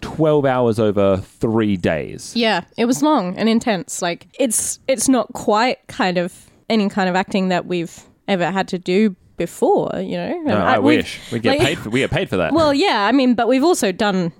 twelve 0.00 0.44
hours 0.44 0.78
over 0.78 1.16
three 1.18 1.76
days. 1.76 2.34
Yeah, 2.36 2.64
it 2.76 2.84
was 2.84 3.02
long 3.02 3.36
and 3.36 3.48
intense. 3.48 4.00
Like 4.02 4.28
it's 4.38 4.78
it's 4.88 5.08
not 5.08 5.32
quite 5.32 5.86
kind 5.88 6.18
of 6.18 6.50
any 6.70 6.88
kind 6.88 7.08
of 7.08 7.16
acting 7.16 7.48
that 7.48 7.66
we've 7.66 8.00
ever 8.26 8.50
had 8.50 8.68
to 8.68 8.78
do 8.78 9.16
before, 9.36 9.90
you 9.96 10.16
know. 10.16 10.32
No, 10.42 10.54
And 10.54 10.62
I, 10.62 10.78
wish 10.78 11.18
we 11.32 11.38
get 11.38 11.58
like- 11.58 11.66
paid 11.66 11.78
for 11.78 11.90
we 11.90 12.00
get 12.00 12.10
paid 12.10 12.28
for 12.28 12.36
that. 12.36 12.52
Well, 12.58 12.74
yeah, 12.74 13.06
I 13.06 13.12
mean, 13.12 13.34
but 13.34 13.48
we've 13.48 13.64
also 13.64 13.90
done 13.92 14.32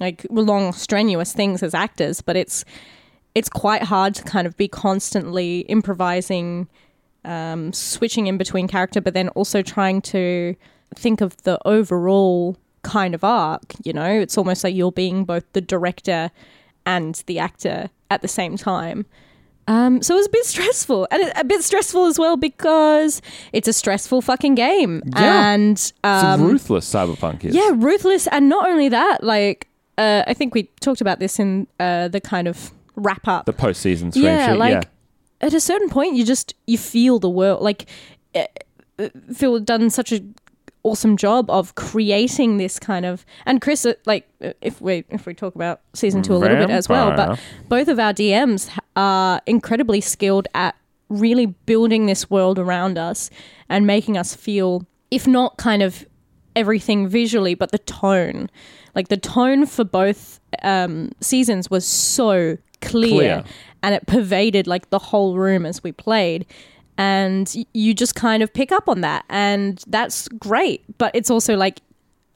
like 0.00 0.26
long 0.30 0.72
strenuous 0.72 1.32
things 1.32 1.62
as 1.62 1.74
actors, 1.74 2.20
but 2.20 2.36
it's 2.36 2.64
it's 3.34 3.48
quite 3.48 3.82
hard 3.82 4.14
to 4.16 4.22
kind 4.24 4.46
of 4.46 4.56
be 4.56 4.68
constantly 4.68 5.60
improvising 5.60 6.68
um, 7.24 7.72
switching 7.72 8.26
in 8.26 8.36
between 8.36 8.66
character, 8.68 9.00
but 9.00 9.14
then 9.14 9.28
also 9.30 9.62
trying 9.62 10.02
to 10.02 10.54
think 10.94 11.20
of 11.20 11.36
the 11.44 11.58
overall 11.66 12.56
kind 12.82 13.14
of 13.14 13.22
arc. 13.24 13.62
You 13.84 13.92
know, 13.92 14.10
it's 14.20 14.36
almost 14.36 14.64
like 14.64 14.74
you're 14.74 14.92
being 14.92 15.24
both 15.24 15.44
the 15.52 15.60
director 15.60 16.30
and 16.84 17.22
the 17.26 17.38
actor 17.38 17.90
at 18.10 18.22
the 18.22 18.28
same 18.28 18.56
time. 18.56 19.06
Um, 19.68 20.02
so 20.02 20.14
it 20.14 20.18
was 20.18 20.26
a 20.26 20.30
bit 20.30 20.44
stressful, 20.44 21.06
and 21.12 21.32
a 21.36 21.44
bit 21.44 21.62
stressful 21.62 22.06
as 22.06 22.18
well 22.18 22.36
because 22.36 23.22
it's 23.52 23.68
a 23.68 23.72
stressful 23.72 24.20
fucking 24.20 24.56
game, 24.56 25.00
Yeah. 25.14 25.52
and 25.52 25.72
it's 25.78 25.92
um, 26.02 26.42
ruthless 26.42 26.92
cyberpunk 26.92 27.44
is. 27.44 27.54
yeah, 27.54 27.70
ruthless, 27.72 28.26
and 28.26 28.48
not 28.48 28.68
only 28.68 28.88
that, 28.88 29.22
like 29.22 29.68
uh, 29.98 30.24
I 30.26 30.34
think 30.34 30.54
we 30.54 30.64
talked 30.80 31.00
about 31.00 31.18
this 31.18 31.38
in 31.38 31.66
uh, 31.78 32.08
the 32.08 32.20
kind 32.20 32.48
of 32.48 32.72
wrap 32.96 33.26
up. 33.28 33.46
The 33.46 33.52
post 33.52 33.80
season 33.80 34.12
yeah, 34.14 34.54
like 34.54 34.72
yeah. 34.72 35.46
at 35.46 35.54
a 35.54 35.60
certain 35.60 35.88
point, 35.88 36.16
you 36.16 36.24
just 36.24 36.54
you 36.66 36.78
feel 36.78 37.18
the 37.18 37.30
world. 37.30 37.62
Like 37.62 37.88
uh, 38.34 38.44
uh, 38.98 39.08
Phil 39.34 39.60
done 39.60 39.90
such 39.90 40.12
a 40.12 40.22
awesome 40.84 41.16
job 41.16 41.48
of 41.48 41.74
creating 41.76 42.56
this 42.56 42.78
kind 42.80 43.06
of 43.06 43.24
and 43.46 43.60
Chris 43.60 43.86
uh, 43.86 43.94
like 44.04 44.28
if 44.60 44.80
we 44.80 45.04
if 45.10 45.26
we 45.26 45.34
talk 45.34 45.54
about 45.54 45.80
season 45.94 46.22
2 46.22 46.34
a 46.34 46.36
little 46.36 46.56
bit 46.56 46.70
as 46.70 46.88
well 46.88 47.14
but 47.14 47.38
both 47.68 47.86
of 47.86 48.00
our 48.00 48.12
DMs 48.12 48.68
are 48.96 49.40
incredibly 49.46 50.00
skilled 50.00 50.48
at 50.54 50.74
really 51.08 51.46
building 51.46 52.06
this 52.06 52.28
world 52.28 52.58
around 52.58 52.98
us 52.98 53.30
and 53.68 53.86
making 53.86 54.16
us 54.16 54.34
feel 54.34 54.84
if 55.12 55.24
not 55.24 55.56
kind 55.56 55.84
of 55.84 56.04
everything 56.56 57.06
visually 57.06 57.54
but 57.54 57.70
the 57.70 57.78
tone 57.78 58.50
like 58.94 59.08
the 59.08 59.16
tone 59.16 59.66
for 59.66 59.84
both 59.84 60.40
um 60.62 61.10
seasons 61.20 61.70
was 61.70 61.86
so 61.86 62.56
clear, 62.80 63.10
Clear. 63.10 63.44
and 63.82 63.94
it 63.94 64.06
pervaded 64.06 64.66
like 64.66 64.90
the 64.90 64.98
whole 64.98 65.36
room 65.36 65.64
as 65.64 65.82
we 65.82 65.92
played 65.92 66.46
and 66.98 67.54
you 67.72 67.94
just 67.94 68.14
kind 68.14 68.42
of 68.42 68.52
pick 68.52 68.70
up 68.70 68.88
on 68.88 69.00
that 69.00 69.24
and 69.30 69.82
that's 69.86 70.28
great 70.28 70.82
but 70.98 71.10
it's 71.14 71.30
also 71.30 71.56
like 71.56 71.80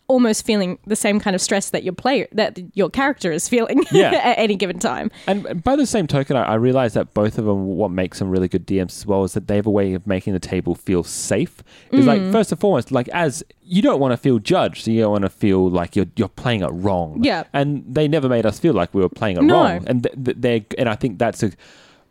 almost 0.08 0.46
feeling 0.46 0.78
the 0.86 0.94
same 0.96 1.18
kind 1.18 1.34
of 1.34 1.42
stress 1.42 1.70
that 1.70 1.82
your 1.82 1.92
player 1.92 2.28
that 2.32 2.58
your 2.74 2.88
character 2.88 3.32
is 3.32 3.48
feeling 3.48 3.84
Yeah. 3.90 4.12
at 4.12 4.38
any 4.38 4.54
given 4.54 4.78
time 4.78 5.10
And 5.26 5.62
by 5.64 5.74
the 5.76 5.86
same 5.86 6.06
token, 6.06 6.36
I, 6.36 6.42
I 6.44 6.54
realize 6.54 6.94
that 6.94 7.12
both 7.12 7.38
of 7.38 7.44
them, 7.44 7.66
what 7.66 7.90
makes 7.90 8.18
them 8.20 8.30
really 8.30 8.48
good 8.48 8.66
DMs 8.66 8.96
as 8.98 9.06
well, 9.06 9.24
is 9.24 9.32
that 9.34 9.48
they 9.48 9.56
have 9.56 9.66
a 9.66 9.70
way 9.70 9.94
of 9.94 10.06
making 10.06 10.32
the 10.32 10.38
table 10.38 10.74
feel 10.74 11.02
safe. 11.02 11.62
It's 11.90 12.06
like 12.06 12.20
mm. 12.20 12.30
first 12.32 12.52
and 12.52 12.60
foremost, 12.60 12.92
like 12.92 13.08
as 13.08 13.42
you 13.62 13.82
don't 13.82 13.98
want 13.98 14.12
to 14.12 14.16
feel 14.16 14.38
judged, 14.38 14.84
so 14.84 14.90
you 14.92 15.00
don't 15.00 15.10
want 15.12 15.22
to 15.24 15.28
feel 15.30 15.68
like 15.68 15.96
you're 15.96 16.06
you're 16.14 16.28
playing 16.28 16.62
it 16.62 16.68
wrong. 16.70 17.22
Yeah. 17.24 17.44
and 17.52 17.84
they 17.86 18.06
never 18.06 18.28
made 18.28 18.46
us 18.46 18.58
feel 18.60 18.74
like 18.74 18.94
we 18.94 19.02
were 19.02 19.08
playing 19.08 19.38
it 19.38 19.42
No. 19.42 19.54
wrong. 19.54 19.84
And 19.88 20.04
th- 20.04 20.14
th- 20.24 20.36
they 20.40 20.66
and 20.78 20.88
I 20.88 20.94
think 20.94 21.18
that's 21.18 21.42
a 21.42 21.50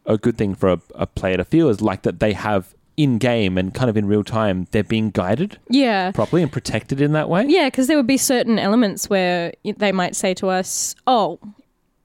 a 0.06 0.18
good 0.18 0.38
thing 0.38 0.54
for 0.54 0.70
a, 0.70 0.80
a 0.94 1.08
player 1.08 1.38
to 1.38 1.44
feel 1.46 1.68
is 1.70 1.82
like 1.82 2.04
that 2.04 2.20
they 2.20 2.34
have 2.34 2.75
in 2.98 3.18
game 3.18 3.58
and 3.58 3.74
kind 3.74 3.90
of 3.90 3.98
in 3.98 4.06
real 4.08 4.24
time 4.24 4.68
they're 4.72 4.84
being 4.84 5.10
guided 5.10 5.60
yeah 5.70 6.12
properly 6.12 6.42
and 6.42 6.52
protected 6.52 7.02
in 7.02 7.12
that 7.12 7.30
way. 7.30 7.46
Yeah, 7.48 7.68
because 7.68 7.88
there 7.88 7.98
would 7.98 8.08
be 8.08 8.18
certain 8.18 8.58
elements 8.58 9.10
where 9.10 9.54
they 9.64 9.92
might 9.92 10.16
say 10.16 10.34
to 10.36 10.48
us, 10.48 10.96
"Oh, 11.08 11.40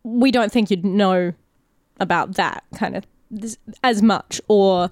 we 0.02 0.30
don't 0.30 0.50
think 0.50 0.70
you'd 0.70 0.84
know 0.84 1.32
about 1.98 2.34
that 2.34 2.64
kind 2.74 2.96
of 2.96 3.06
as 3.82 4.02
much," 4.02 4.40
or 4.48 4.90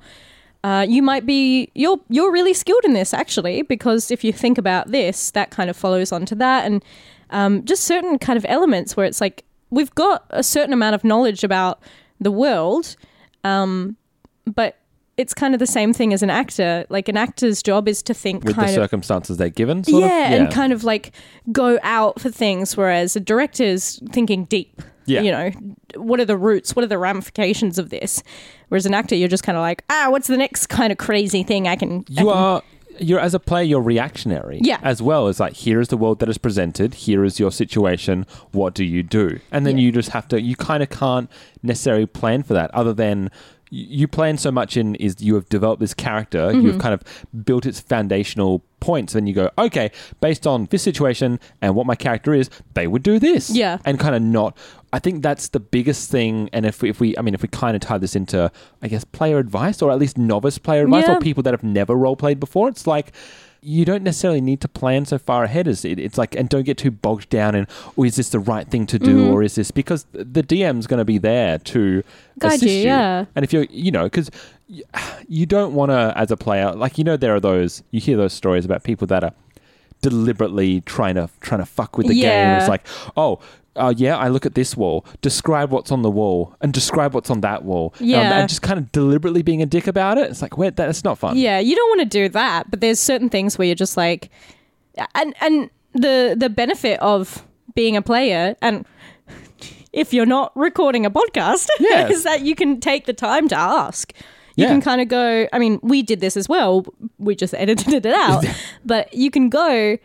uh, 0.65 0.87
you 0.89 1.03
might 1.03 1.27
be 1.27 1.71
you're 1.75 2.01
you're 2.09 2.33
really 2.33 2.55
skilled 2.55 2.85
in 2.85 2.93
this 2.93 3.13
actually 3.13 3.63
because 3.63 4.11
if 4.11 4.23
you 4.23 4.33
think 4.33 4.59
about 4.59 4.91
this, 4.91 5.31
that 5.33 5.51
kind 5.51 5.69
of 5.71 5.77
follows 5.77 6.13
onto 6.13 6.35
that, 6.37 6.65
and 6.65 6.85
um, 7.31 7.65
just 7.65 7.85
certain 7.85 8.19
kind 8.19 8.37
of 8.37 8.47
elements 8.49 8.97
where 8.97 9.07
it's 9.07 9.21
like 9.21 9.45
we've 9.71 9.95
got 9.95 10.25
a 10.31 10.43
certain 10.43 10.73
amount 10.73 10.95
of 10.95 11.05
knowledge 11.05 11.45
about 11.45 11.81
the 12.21 12.31
world, 12.31 12.97
um, 13.45 13.97
but 14.47 14.78
it's 15.19 15.35
kind 15.35 15.53
of 15.55 15.59
the 15.59 15.67
same 15.67 15.93
thing 15.93 16.13
as 16.15 16.23
an 16.23 16.31
actor. 16.31 16.87
Like 16.89 17.09
an 17.09 17.17
actor's 17.17 17.63
job 17.63 17.89
is 17.89 18.03
to 18.05 18.15
think 18.15 18.45
With 18.45 18.57
the 18.57 18.63
of 18.65 18.71
circumstances 18.71 19.37
they're 19.37 19.51
given, 19.51 19.85
sort 19.85 20.03
yeah, 20.03 20.31
of? 20.33 20.41
and 20.43 20.53
kind 20.53 20.73
of 20.73 20.85
like 20.85 21.13
go 21.53 21.79
out 21.83 22.21
for 22.21 22.31
things, 22.31 22.77
whereas 22.77 23.17
a 23.17 23.21
director's 23.21 24.01
thinking 24.13 24.45
deep. 24.47 24.81
Yeah. 25.07 25.23
You 25.23 25.31
know, 25.33 25.51
what 25.97 26.21
are 26.21 26.25
the 26.27 26.37
roots? 26.37 26.77
What 26.77 26.85
are 26.85 26.89
the 26.89 26.99
ramifications 26.99 27.79
of 27.79 27.89
this? 27.91 28.23
Whereas 28.69 28.85
an 28.87 28.93
actor, 28.95 29.15
you're 29.15 29.27
just 29.29 29.43
kind 29.43 29.57
of 29.57 29.63
like, 29.63 29.83
ah, 29.91 30.09
what's 30.11 30.27
the 30.29 30.37
next 30.37 30.67
kind 30.67 30.93
of 30.93 30.99
crazy 30.99 31.43
thing 31.43 31.67
I 31.67 31.77
can. 31.77 32.01
I 32.01 32.05
You 32.09 32.17
can- 32.17 32.29
are 32.29 32.63
you're 33.01 33.21
as 33.21 33.33
a 33.33 33.39
player 33.39 33.63
you're 33.63 33.81
reactionary 33.81 34.59
Yeah. 34.61 34.79
as 34.83 35.01
well 35.01 35.29
as 35.29 35.39
like 35.39 35.53
here 35.53 35.79
is 35.81 35.87
the 35.87 35.97
world 35.97 36.19
that 36.19 36.29
is 36.29 36.37
presented 36.37 36.95
here 36.95 37.23
is 37.25 37.39
your 37.39 37.53
situation 37.53 38.27
what 38.51 38.75
do 38.75 38.83
you 38.85 39.05
do 39.05 39.39
and 39.53 39.65
then 39.65 39.79
you 39.79 39.93
just 39.93 40.09
have 40.09 40.27
to 40.29 40.41
you 40.43 40.57
kind 40.57 40.83
of 40.83 40.91
can't 40.91 41.31
necessarily 41.63 42.07
plan 42.07 42.43
for 42.43 42.55
that 42.55 42.73
other 42.75 42.93
than 42.93 43.31
you 43.71 44.09
plan 44.09 44.39
so 44.39 44.51
much 44.51 44.77
in 44.77 44.95
is 44.97 45.17
you 45.21 45.35
have 45.35 45.49
developed 45.49 45.81
this 45.81 45.95
character 45.95 46.39
Mm-hmm. 46.49 46.67
you've 46.67 46.79
kind 46.79 46.95
of 46.95 47.03
built 47.45 47.67
its 47.67 47.81
foundational 47.81 48.63
points 48.81 49.15
and 49.15 49.29
you 49.29 49.35
go 49.35 49.51
okay 49.59 49.91
based 50.21 50.47
on 50.47 50.67
this 50.67 50.83
situation 50.83 51.39
and 51.61 51.75
what 51.75 51.85
my 51.87 51.95
character 51.97 52.33
is 52.33 52.49
they 52.75 52.87
would 52.87 53.03
do 53.03 53.19
this 53.19 53.51
Yeah. 53.51 53.79
and 53.85 53.99
kind 53.99 54.15
of 54.15 54.23
not 54.23 54.57
i 54.93 54.99
think 54.99 55.23
that's 55.23 55.49
the 55.49 55.59
biggest 55.61 56.11
thing 56.11 56.49
and 56.53 56.65
if 56.65 56.81
we, 56.83 56.89
if 56.91 57.01
we 57.01 57.17
i 57.19 57.23
mean 57.23 57.35
if 57.35 57.43
we 57.43 57.49
kind 57.49 57.75
of 57.75 57.83
tie 57.83 57.99
this 57.99 58.15
into 58.17 58.51
i 58.83 58.89
guess 58.89 59.05
player 59.05 59.39
advice 59.39 59.83
or 59.83 59.91
at 59.91 59.99
least 59.99 60.17
novice 60.17 60.59
player 60.59 60.85
advice 60.85 61.05
Yeah. 61.09 61.17
or 61.17 61.21
people 61.21 61.43
that 61.43 61.53
have 61.53 61.65
never 61.65 61.95
role 61.97 62.17
played 62.17 62.39
before 62.39 62.69
it's 62.69 62.87
like 62.87 63.13
you 63.61 63.85
don't 63.85 64.03
necessarily 64.05 64.41
need 64.41 64.61
to 64.61 64.69
plan 64.69 65.05
so 65.05 65.19
far 65.19 65.45
ahead 65.45 65.67
as 65.67 65.85
it, 65.85 65.99
it's 65.99 66.17
like 66.17 66.35
and 66.37 66.49
don't 66.49 66.63
get 66.65 66.79
too 66.79 66.91
bogged 66.91 67.29
down 67.29 67.55
in 67.55 67.67
oh 67.97 68.05
is 68.05 68.17
this 68.17 68.31
the 68.31 68.39
right 68.39 68.69
thing 68.69 68.87
to 68.87 68.99
do 68.99 69.17
Mm-hmm. 69.19 69.33
or 69.33 69.43
is 69.43 69.57
this 69.57 69.71
because 69.71 70.07
the 70.13 70.43
dm's 70.43 70.87
going 70.87 70.99
to 70.99 71.05
be 71.05 71.19
there 71.19 71.59
to 71.59 72.03
Guide 72.39 72.49
assist 72.55 72.65
you, 72.65 72.83
yeah. 72.85 73.25
and 73.35 73.45
if 73.45 73.53
you're 73.53 73.65
you 73.71 73.91
know 73.91 74.05
because 74.05 74.31
you 75.29 75.45
don't 75.47 75.75
want 75.75 75.91
to 75.91 76.13
as 76.17 76.31
a 76.31 76.37
player 76.37 76.73
like 76.73 76.99
you 76.99 77.05
know 77.05 77.17
there 77.17 77.35
are 77.35 77.41
those 77.41 77.83
you 77.91 78.01
hear 78.01 78.17
those 78.17 78.33
stories 78.33 78.65
about 78.65 78.85
people 78.85 79.07
that 79.09 79.25
are 79.25 79.33
deliberately 80.01 80.81
trying 80.83 81.17
to 81.17 81.29
trying 81.41 81.61
to 81.61 81.67
fuck 81.67 81.99
with 81.99 82.07
the 82.07 82.15
game 82.15 82.23
Yeah. 82.23 82.59
it's 82.61 82.69
like 82.69 82.87
oh 83.17 83.41
uh, 83.79 83.95
yeah, 83.97 84.17
I 84.17 84.29
look 84.29 84.45
at 84.47 84.55
this 84.55 84.77
wall. 84.77 85.05
Describe 85.23 85.71
what's 85.71 85.91
on 85.93 86.03
the 86.03 86.11
wall, 86.11 86.55
and 86.61 86.73
describe 86.73 87.15
what's 87.15 87.31
on 87.31 87.41
that 87.43 87.65
wall. 87.65 87.95
Um, 88.01 88.07
Yeah. 88.07 88.39
and 88.41 88.49
just 88.49 88.63
kind 88.63 88.79
of 88.79 88.91
deliberately 88.93 89.43
being 89.43 89.63
a 89.63 89.67
dick 89.67 89.87
about 89.87 90.19
it. 90.19 90.31
It's 90.31 90.43
like, 90.43 90.59
wait, 90.59 90.77
that's 90.77 91.05
not 91.05 91.19
fun. 91.19 91.37
Yeah, 91.37 91.59
you 91.59 91.75
don't 91.77 91.89
want 91.91 92.01
to 92.11 92.19
do 92.19 92.29
that, 92.31 92.71
but 92.71 92.81
there's 92.81 93.01
certain 93.01 93.29
things 93.29 93.57
where 93.59 93.67
you're 93.67 93.75
just 93.75 93.97
like, 93.97 94.31
and 95.15 95.35
and 95.41 95.71
the 95.95 96.35
the 96.39 96.49
benefit 96.51 97.01
of 97.01 97.45
being 97.75 97.97
a 97.97 98.03
player 98.03 98.57
and 98.61 98.85
if 99.93 100.13
you're 100.13 100.27
not 100.27 100.53
recording 100.57 101.07
a 101.07 101.11
podcast 101.11 101.67
Yes. 101.81 102.11
is 102.11 102.25
that 102.25 102.43
you 102.43 102.55
can 102.55 102.79
take 102.81 103.07
the 103.07 103.13
time 103.13 103.49
to 103.49 103.57
ask. 103.57 104.13
You 104.57 104.65
Yeah. 104.65 104.69
can 104.71 104.81
kind 104.83 105.01
of 105.01 105.09
go. 105.09 105.47
I 105.53 105.59
mean, 105.59 105.79
we 105.83 106.03
did 106.03 106.21
this 106.21 106.37
as 106.37 106.49
well. 106.49 106.85
We 107.19 107.35
just 107.35 107.55
edited 107.57 108.05
it 108.05 108.07
out, 108.07 108.45
but 108.85 109.13
you 109.15 109.31
can 109.31 109.49
go, 109.49 109.97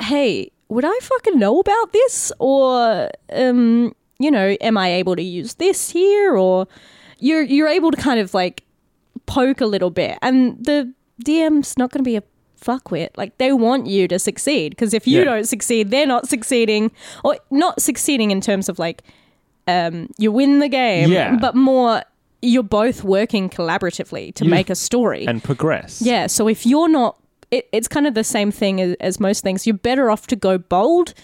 hey. 0.00 0.50
Would 0.70 0.84
I 0.84 0.98
fucking 1.02 1.38
know 1.38 1.58
about 1.60 1.92
this? 1.92 2.32
Or, 2.38 3.10
um, 3.32 3.94
you 4.18 4.30
know, 4.30 4.56
am 4.60 4.78
I 4.78 4.92
able 4.92 5.16
to 5.16 5.22
use 5.22 5.54
this 5.54 5.90
here? 5.90 6.36
Or 6.36 6.66
you're 7.18 7.42
you're 7.42 7.68
able 7.68 7.90
to 7.90 7.96
kind 7.96 8.18
of 8.20 8.32
like 8.32 8.62
poke 9.26 9.60
a 9.60 9.66
little 9.66 9.90
bit, 9.90 10.18
and 10.22 10.56
the 10.64 10.92
DM's 11.24 11.76
not 11.76 11.90
going 11.90 11.98
to 12.04 12.08
be 12.08 12.16
a 12.16 12.22
fuckwit. 12.60 13.08
Like 13.16 13.36
they 13.38 13.52
want 13.52 13.86
you 13.86 14.06
to 14.08 14.18
succeed 14.18 14.70
because 14.70 14.94
if 14.94 15.06
you 15.06 15.18
Yeah. 15.20 15.24
don't 15.24 15.44
succeed, 15.48 15.90
they're 15.90 16.06
not 16.06 16.28
succeeding, 16.28 16.90
or 17.24 17.36
not 17.50 17.80
succeeding 17.82 18.30
in 18.30 18.40
terms 18.40 18.68
of 18.68 18.78
like 18.78 19.02
um, 19.68 20.08
you 20.18 20.32
win 20.32 20.58
the 20.60 20.68
game, 20.68 21.10
Yeah. 21.12 21.36
but 21.40 21.54
more 21.54 22.02
you're 22.42 22.62
both 22.62 23.04
working 23.04 23.48
collaboratively 23.50 24.34
to 24.34 24.44
You- 24.44 24.50
make 24.50 24.70
a 24.70 24.74
story. 24.74 25.26
and 25.26 25.42
progress. 25.44 26.00
Yeah. 26.02 26.26
So 26.26 26.48
if 26.48 26.64
you're 26.66 26.88
not, 26.88 27.16
it, 27.50 27.68
it's 27.72 27.88
kind 27.88 28.06
of 28.06 28.14
the 28.14 28.24
same 28.24 28.50
thing 28.50 28.80
as, 28.80 28.96
as 29.00 29.20
most 29.20 29.42
things. 29.42 29.66
You're 29.66 29.76
better 29.76 30.10
off 30.10 30.26
to 30.28 30.36
go 30.36 30.58
bold 30.58 31.14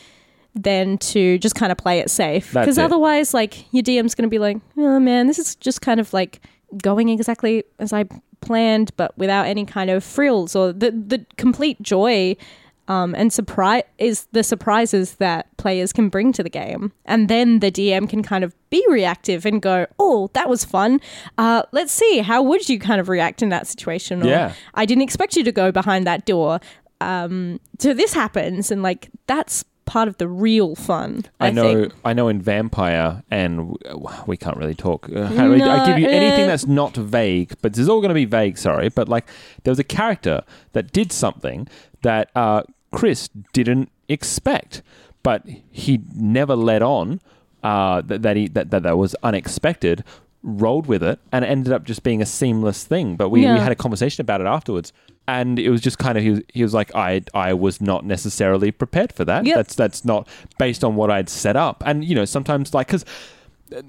than 0.55 0.99
to 0.99 1.39
just 1.39 1.55
kind 1.55 1.71
of 1.71 1.79
play 1.79 1.99
it 1.99 2.11
safe. 2.11 2.53
Because 2.53 2.79
otherwise, 2.85 3.35
like, 3.35 3.73
your 3.73 3.83
DM's 3.83 4.15
going 4.15 4.29
to 4.29 4.31
be 4.31 4.39
like, 4.39 4.59
oh 4.77 4.99
man, 4.99 5.27
this 5.27 5.39
is 5.39 5.55
just 5.55 5.83
kind 5.83 6.01
of 6.01 6.13
like 6.13 6.41
going 6.83 7.09
exactly 7.11 7.65
as 7.79 7.93
I 7.93 8.05
planned, 8.41 8.91
but 8.97 9.17
without 9.19 9.47
any 9.47 9.65
kind 9.65 9.91
of 9.91 10.03
frills 10.03 10.57
or 10.57 10.73
the, 10.73 10.91
the 10.91 11.25
complete 11.37 11.81
joy. 11.83 12.37
Um, 12.89 13.15
and 13.17 13.33
surprise 13.33 13.83
is 13.99 14.27
the 14.33 14.43
surprises 14.45 15.17
that 15.17 15.55
players 15.57 15.93
can 15.93 16.09
bring 16.09 16.33
to 16.35 16.43
the 16.43 16.51
game, 16.51 16.93
and 17.05 17.29
then 17.29 17.59
the 17.61 17.71
DM 17.71 18.09
can 18.09 18.23
kind 18.23 18.45
of 18.45 18.55
be 18.71 18.85
reactive 18.89 19.45
and 19.45 19.61
go, 19.61 19.87
"Oh, 19.99 20.31
that 20.35 20.49
was 20.49 20.65
fun. 20.65 21.01
Uh, 21.37 21.63
let's 21.73 21.93
see, 21.93 22.19
how 22.19 22.43
would 22.43 22.69
you 22.69 22.79
kind 22.79 23.01
of 23.01 23.09
react 23.09 23.43
in 23.43 23.49
that 23.49 23.67
situation?" 23.67 24.23
Or, 24.23 24.27
Yeah. 24.29 24.53
I 24.75 24.87
didn't 24.87 25.03
expect 25.03 25.37
you 25.37 25.43
to 25.45 25.53
go 25.53 25.73
behind 25.73 26.07
that 26.07 26.27
door. 26.27 26.61
Um, 27.01 27.61
so 27.79 27.93
this 27.93 28.13
happens, 28.13 28.71
and 28.71 28.83
like 28.83 29.11
that's 29.27 29.65
part 29.85 30.09
of 30.09 30.17
the 30.19 30.27
real 30.29 30.75
fun. 30.75 31.25
I, 31.41 31.49
I 31.49 31.51
know. 31.51 31.63
think. 31.83 31.95
I 32.05 32.13
know. 32.13 32.29
In 32.29 32.41
Vampire, 32.41 33.23
and 33.31 33.79
w- 33.85 34.11
we 34.27 34.37
can't 34.37 34.57
really 34.57 34.75
talk. 34.75 35.09
Uh, 35.09 35.29
really, 35.31 35.63
I 35.63 35.87
give 35.87 35.99
you 35.99 36.09
anything 36.09 36.45
uh, 36.45 36.49
that's 36.49 36.67
not 36.67 36.97
vague, 36.97 37.55
but 37.63 37.73
this 37.73 37.81
is 37.81 37.89
all 37.89 38.01
going 38.01 38.09
to 38.11 38.15
be 38.15 38.25
vague. 38.25 38.59
Sorry, 38.59 38.89
but 38.89 39.09
like 39.09 39.27
there 39.65 39.71
was 39.73 39.79
a 39.79 39.85
character 39.85 40.43
that 40.73 40.93
did 40.93 41.13
something 41.13 41.69
that 42.03 42.31
uh, 42.35 42.63
Chris 42.93 43.29
didn't 43.53 43.91
expect, 44.09 44.83
but 45.23 45.43
he 45.71 46.01
never 46.15 46.57
let 46.57 46.83
on 46.83 47.21
uh, 47.63 48.01
that, 48.03 48.23
that 48.23 48.37
he 48.37 48.49
that, 48.49 48.71
that 48.71 48.83
that 48.83 48.97
was 48.97 49.15
unexpected. 49.23 50.05
Rolled 50.43 50.87
with 50.87 51.03
it, 51.03 51.19
and 51.33 51.45
it 51.45 51.49
ended 51.49 51.73
up 51.73 51.83
just 51.83 52.05
being 52.05 52.23
a 52.23 52.27
seamless 52.27 52.85
thing. 52.85 53.17
But 53.17 53.31
we, 53.31 53.41
we 53.41 53.47
had 53.47 53.73
a 53.73 53.75
conversation 53.75 54.23
about 54.23 54.41
it 54.41 54.47
afterwards, 54.47 54.93
and 55.27 55.59
it 55.59 55.71
was 55.71 55.81
just 55.81 55.99
kind 55.99 56.17
of 56.17 56.23
he 56.23 56.31
was, 56.31 56.41
he 56.55 56.63
was 56.63 56.73
like, 56.73 56.95
I 56.95 57.23
I 57.35 57.53
was 57.53 57.81
not 57.81 58.05
necessarily 58.05 58.71
prepared 58.71 59.13
for 59.13 59.25
that. 59.25 59.45
Yep. 59.45 59.57
That's 59.57 59.75
that's 59.75 60.05
not 60.05 60.29
based 60.57 60.85
on 60.85 60.95
what 60.95 61.11
I'd 61.11 61.29
set 61.29 61.57
up. 61.57 61.83
And 61.85 62.05
you 62.05 62.15
know, 62.15 62.25
sometimes 62.25 62.75
like 62.75 62.87
because 62.87 63.05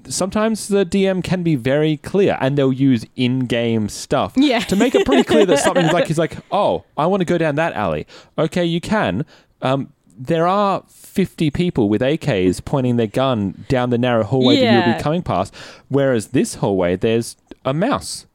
sometimes 0.08 0.68
the 0.68 0.84
DM 0.84 1.22
can 1.22 1.42
be 1.42 1.54
very 1.54 1.96
clear, 1.98 2.36
and 2.40 2.56
they'll 2.58 2.72
use 2.72 3.04
in-game 3.16 3.88
stuff 3.88 4.32
Yeah. 4.36 4.60
to 4.60 4.76
make 4.76 4.94
it 4.94 5.04
pretty 5.06 5.22
clear 5.24 5.46
that 5.46 5.58
something's 5.60 5.92
like 5.92 6.06
he's 6.08 6.18
like, 6.18 6.36
oh, 6.50 6.84
I 6.96 7.06
want 7.06 7.20
to 7.20 7.24
go 7.24 7.38
down 7.38 7.54
that 7.56 7.72
alley. 7.74 8.06
Okay, 8.36 8.64
you 8.64 8.80
can. 8.80 9.24
Um, 9.62 9.92
there 10.20 10.46
are 10.48 10.82
50 10.88 11.50
people 11.52 11.88
with 11.88 12.00
AKs 12.00 12.64
pointing 12.64 12.96
their 12.96 13.06
gun 13.06 13.64
down 13.68 13.90
the 13.90 13.98
narrow 13.98 14.24
hallway 14.24 14.56
that 14.60 14.86
you'll 14.86 14.96
be 14.96 15.00
coming 15.00 15.22
past, 15.22 15.54
whereas 15.88 16.28
this 16.28 16.56
hallway 16.56 16.96
there's 16.96 17.36
a 17.64 17.72
mouse. 17.72 18.26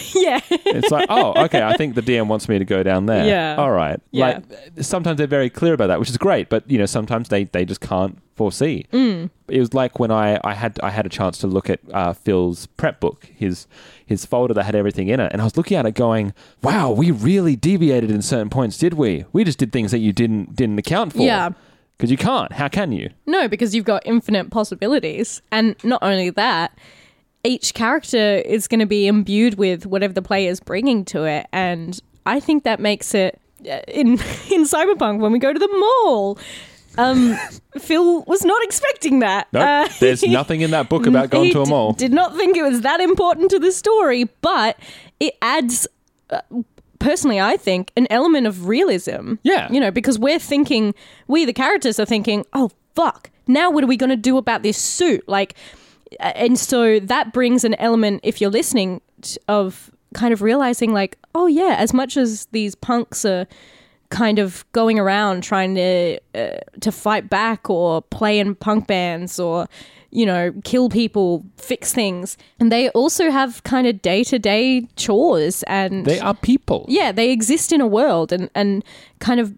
yeah. 0.14 0.40
It's 0.50 0.90
like, 0.90 1.06
oh, 1.08 1.44
okay, 1.44 1.62
I 1.62 1.76
think 1.76 1.94
the 1.94 2.02
DM 2.02 2.26
wants 2.26 2.48
me 2.48 2.58
to 2.58 2.64
go 2.64 2.82
down 2.82 3.06
there. 3.06 3.26
Yeah. 3.26 3.56
All 3.56 3.70
right. 3.70 4.00
Yeah. 4.10 4.40
Like 4.40 4.44
sometimes 4.80 5.18
they're 5.18 5.26
very 5.26 5.50
clear 5.50 5.74
about 5.74 5.88
that, 5.88 5.98
which 6.00 6.10
is 6.10 6.16
great, 6.16 6.48
but 6.48 6.68
you 6.70 6.78
know, 6.78 6.86
sometimes 6.86 7.28
they, 7.28 7.44
they 7.44 7.64
just 7.64 7.80
can't 7.80 8.18
foresee. 8.34 8.86
Mm. 8.92 9.30
It 9.48 9.60
was 9.60 9.74
like 9.74 9.98
when 9.98 10.10
I, 10.10 10.40
I 10.42 10.54
had 10.54 10.78
I 10.82 10.90
had 10.90 11.06
a 11.06 11.08
chance 11.08 11.38
to 11.38 11.46
look 11.46 11.68
at 11.70 11.80
uh, 11.92 12.12
Phil's 12.12 12.66
prep 12.66 13.00
book, 13.00 13.28
his 13.36 13.66
his 14.04 14.24
folder 14.24 14.54
that 14.54 14.64
had 14.64 14.74
everything 14.74 15.08
in 15.08 15.20
it, 15.20 15.32
and 15.32 15.40
I 15.40 15.44
was 15.44 15.56
looking 15.56 15.76
at 15.76 15.86
it 15.86 15.94
going, 15.94 16.32
Wow, 16.62 16.90
we 16.90 17.10
really 17.10 17.56
deviated 17.56 18.10
in 18.10 18.22
certain 18.22 18.50
points, 18.50 18.78
did 18.78 18.94
we? 18.94 19.24
We 19.32 19.44
just 19.44 19.58
did 19.58 19.72
things 19.72 19.90
that 19.90 19.98
you 19.98 20.12
didn't 20.12 20.56
didn't 20.56 20.78
account 20.78 21.12
for. 21.12 21.22
Yeah. 21.22 21.50
Because 21.96 22.10
you 22.10 22.16
can't. 22.16 22.52
How 22.52 22.68
can 22.68 22.90
you? 22.90 23.10
No, 23.26 23.46
because 23.46 23.76
you've 23.76 23.84
got 23.84 24.02
infinite 24.04 24.50
possibilities. 24.50 25.40
And 25.52 25.76
not 25.84 26.02
only 26.02 26.30
that, 26.30 26.76
each 27.44 27.74
character 27.74 28.36
is 28.36 28.68
going 28.68 28.80
to 28.80 28.86
be 28.86 29.06
imbued 29.06 29.54
with 29.54 29.86
whatever 29.86 30.12
the 30.12 30.22
player 30.22 30.50
is 30.50 30.60
bringing 30.60 31.04
to 31.06 31.24
it. 31.24 31.46
And 31.52 31.98
I 32.24 32.40
think 32.40 32.64
that 32.64 32.78
makes 32.80 33.14
it 33.14 33.40
uh, 33.68 33.80
in 33.88 34.08
in 34.50 34.64
Cyberpunk 34.64 35.18
when 35.20 35.32
we 35.32 35.38
go 35.38 35.52
to 35.52 35.58
the 35.58 35.68
mall. 35.68 36.38
Um, 36.98 37.36
Phil 37.78 38.22
was 38.24 38.44
not 38.44 38.62
expecting 38.64 39.20
that. 39.20 39.48
No, 39.52 39.60
Uh, 39.60 39.88
there's 39.98 40.22
nothing 40.40 40.60
in 40.60 40.70
that 40.72 40.88
book 40.88 41.06
about 41.06 41.30
going 41.30 41.52
to 41.52 41.62
a 41.62 41.66
mall. 41.68 41.92
Did 41.94 42.12
not 42.12 42.36
think 42.36 42.56
it 42.56 42.62
was 42.62 42.82
that 42.82 43.00
important 43.00 43.50
to 43.50 43.58
the 43.58 43.72
story, 43.72 44.24
but 44.40 44.78
it 45.18 45.34
adds. 45.40 45.86
Uh, 46.30 46.40
personally, 46.98 47.40
I 47.40 47.56
think 47.56 47.90
an 47.96 48.06
element 48.10 48.46
of 48.46 48.68
realism. 48.68 49.34
Yeah. 49.42 49.70
you 49.72 49.80
know, 49.80 49.90
because 49.90 50.18
we're 50.18 50.38
thinking, 50.38 50.94
we 51.28 51.44
the 51.44 51.52
characters 51.52 51.98
are 51.98 52.06
thinking, 52.06 52.44
oh 52.52 52.70
fuck, 52.94 53.30
now 53.46 53.70
what 53.70 53.82
are 53.82 53.88
we 53.88 53.96
going 53.96 54.10
to 54.10 54.16
do 54.16 54.36
about 54.36 54.62
this 54.62 54.78
suit? 54.78 55.26
Like, 55.28 55.54
and 56.20 56.58
so 56.58 56.98
that 57.00 57.32
brings 57.32 57.64
an 57.64 57.74
element, 57.74 58.20
if 58.22 58.40
you're 58.40 58.50
listening, 58.50 59.00
t- 59.22 59.38
of 59.48 59.90
kind 60.14 60.32
of 60.32 60.42
realizing, 60.42 60.92
like, 60.92 61.18
oh 61.34 61.46
yeah, 61.46 61.76
as 61.78 61.92
much 61.94 62.16
as 62.16 62.46
these 62.52 62.74
punks 62.74 63.24
are 63.24 63.46
kind 64.10 64.38
of 64.38 64.64
going 64.72 64.98
around 64.98 65.42
trying 65.42 65.74
to 65.74 66.18
uh, 66.34 66.58
to 66.80 66.92
fight 66.92 67.30
back 67.30 67.70
or 67.70 68.02
play 68.02 68.38
in 68.38 68.54
punk 68.54 68.86
bands 68.86 69.40
or 69.40 69.66
you 70.10 70.26
know 70.26 70.52
kill 70.64 70.90
people 70.90 71.42
fix 71.56 71.94
things 71.94 72.36
and 72.60 72.70
they 72.70 72.90
also 72.90 73.30
have 73.30 73.62
kind 73.64 73.86
of 73.86 74.02
day-to-day 74.02 74.86
chores 74.96 75.62
and 75.62 76.04
They 76.04 76.20
are 76.20 76.34
people. 76.34 76.84
yeah 76.88 77.10
they 77.10 77.30
exist 77.30 77.72
in 77.72 77.80
a 77.80 77.86
world 77.86 78.32
and 78.34 78.50
and 78.54 78.84
kind 79.18 79.40
of 79.40 79.54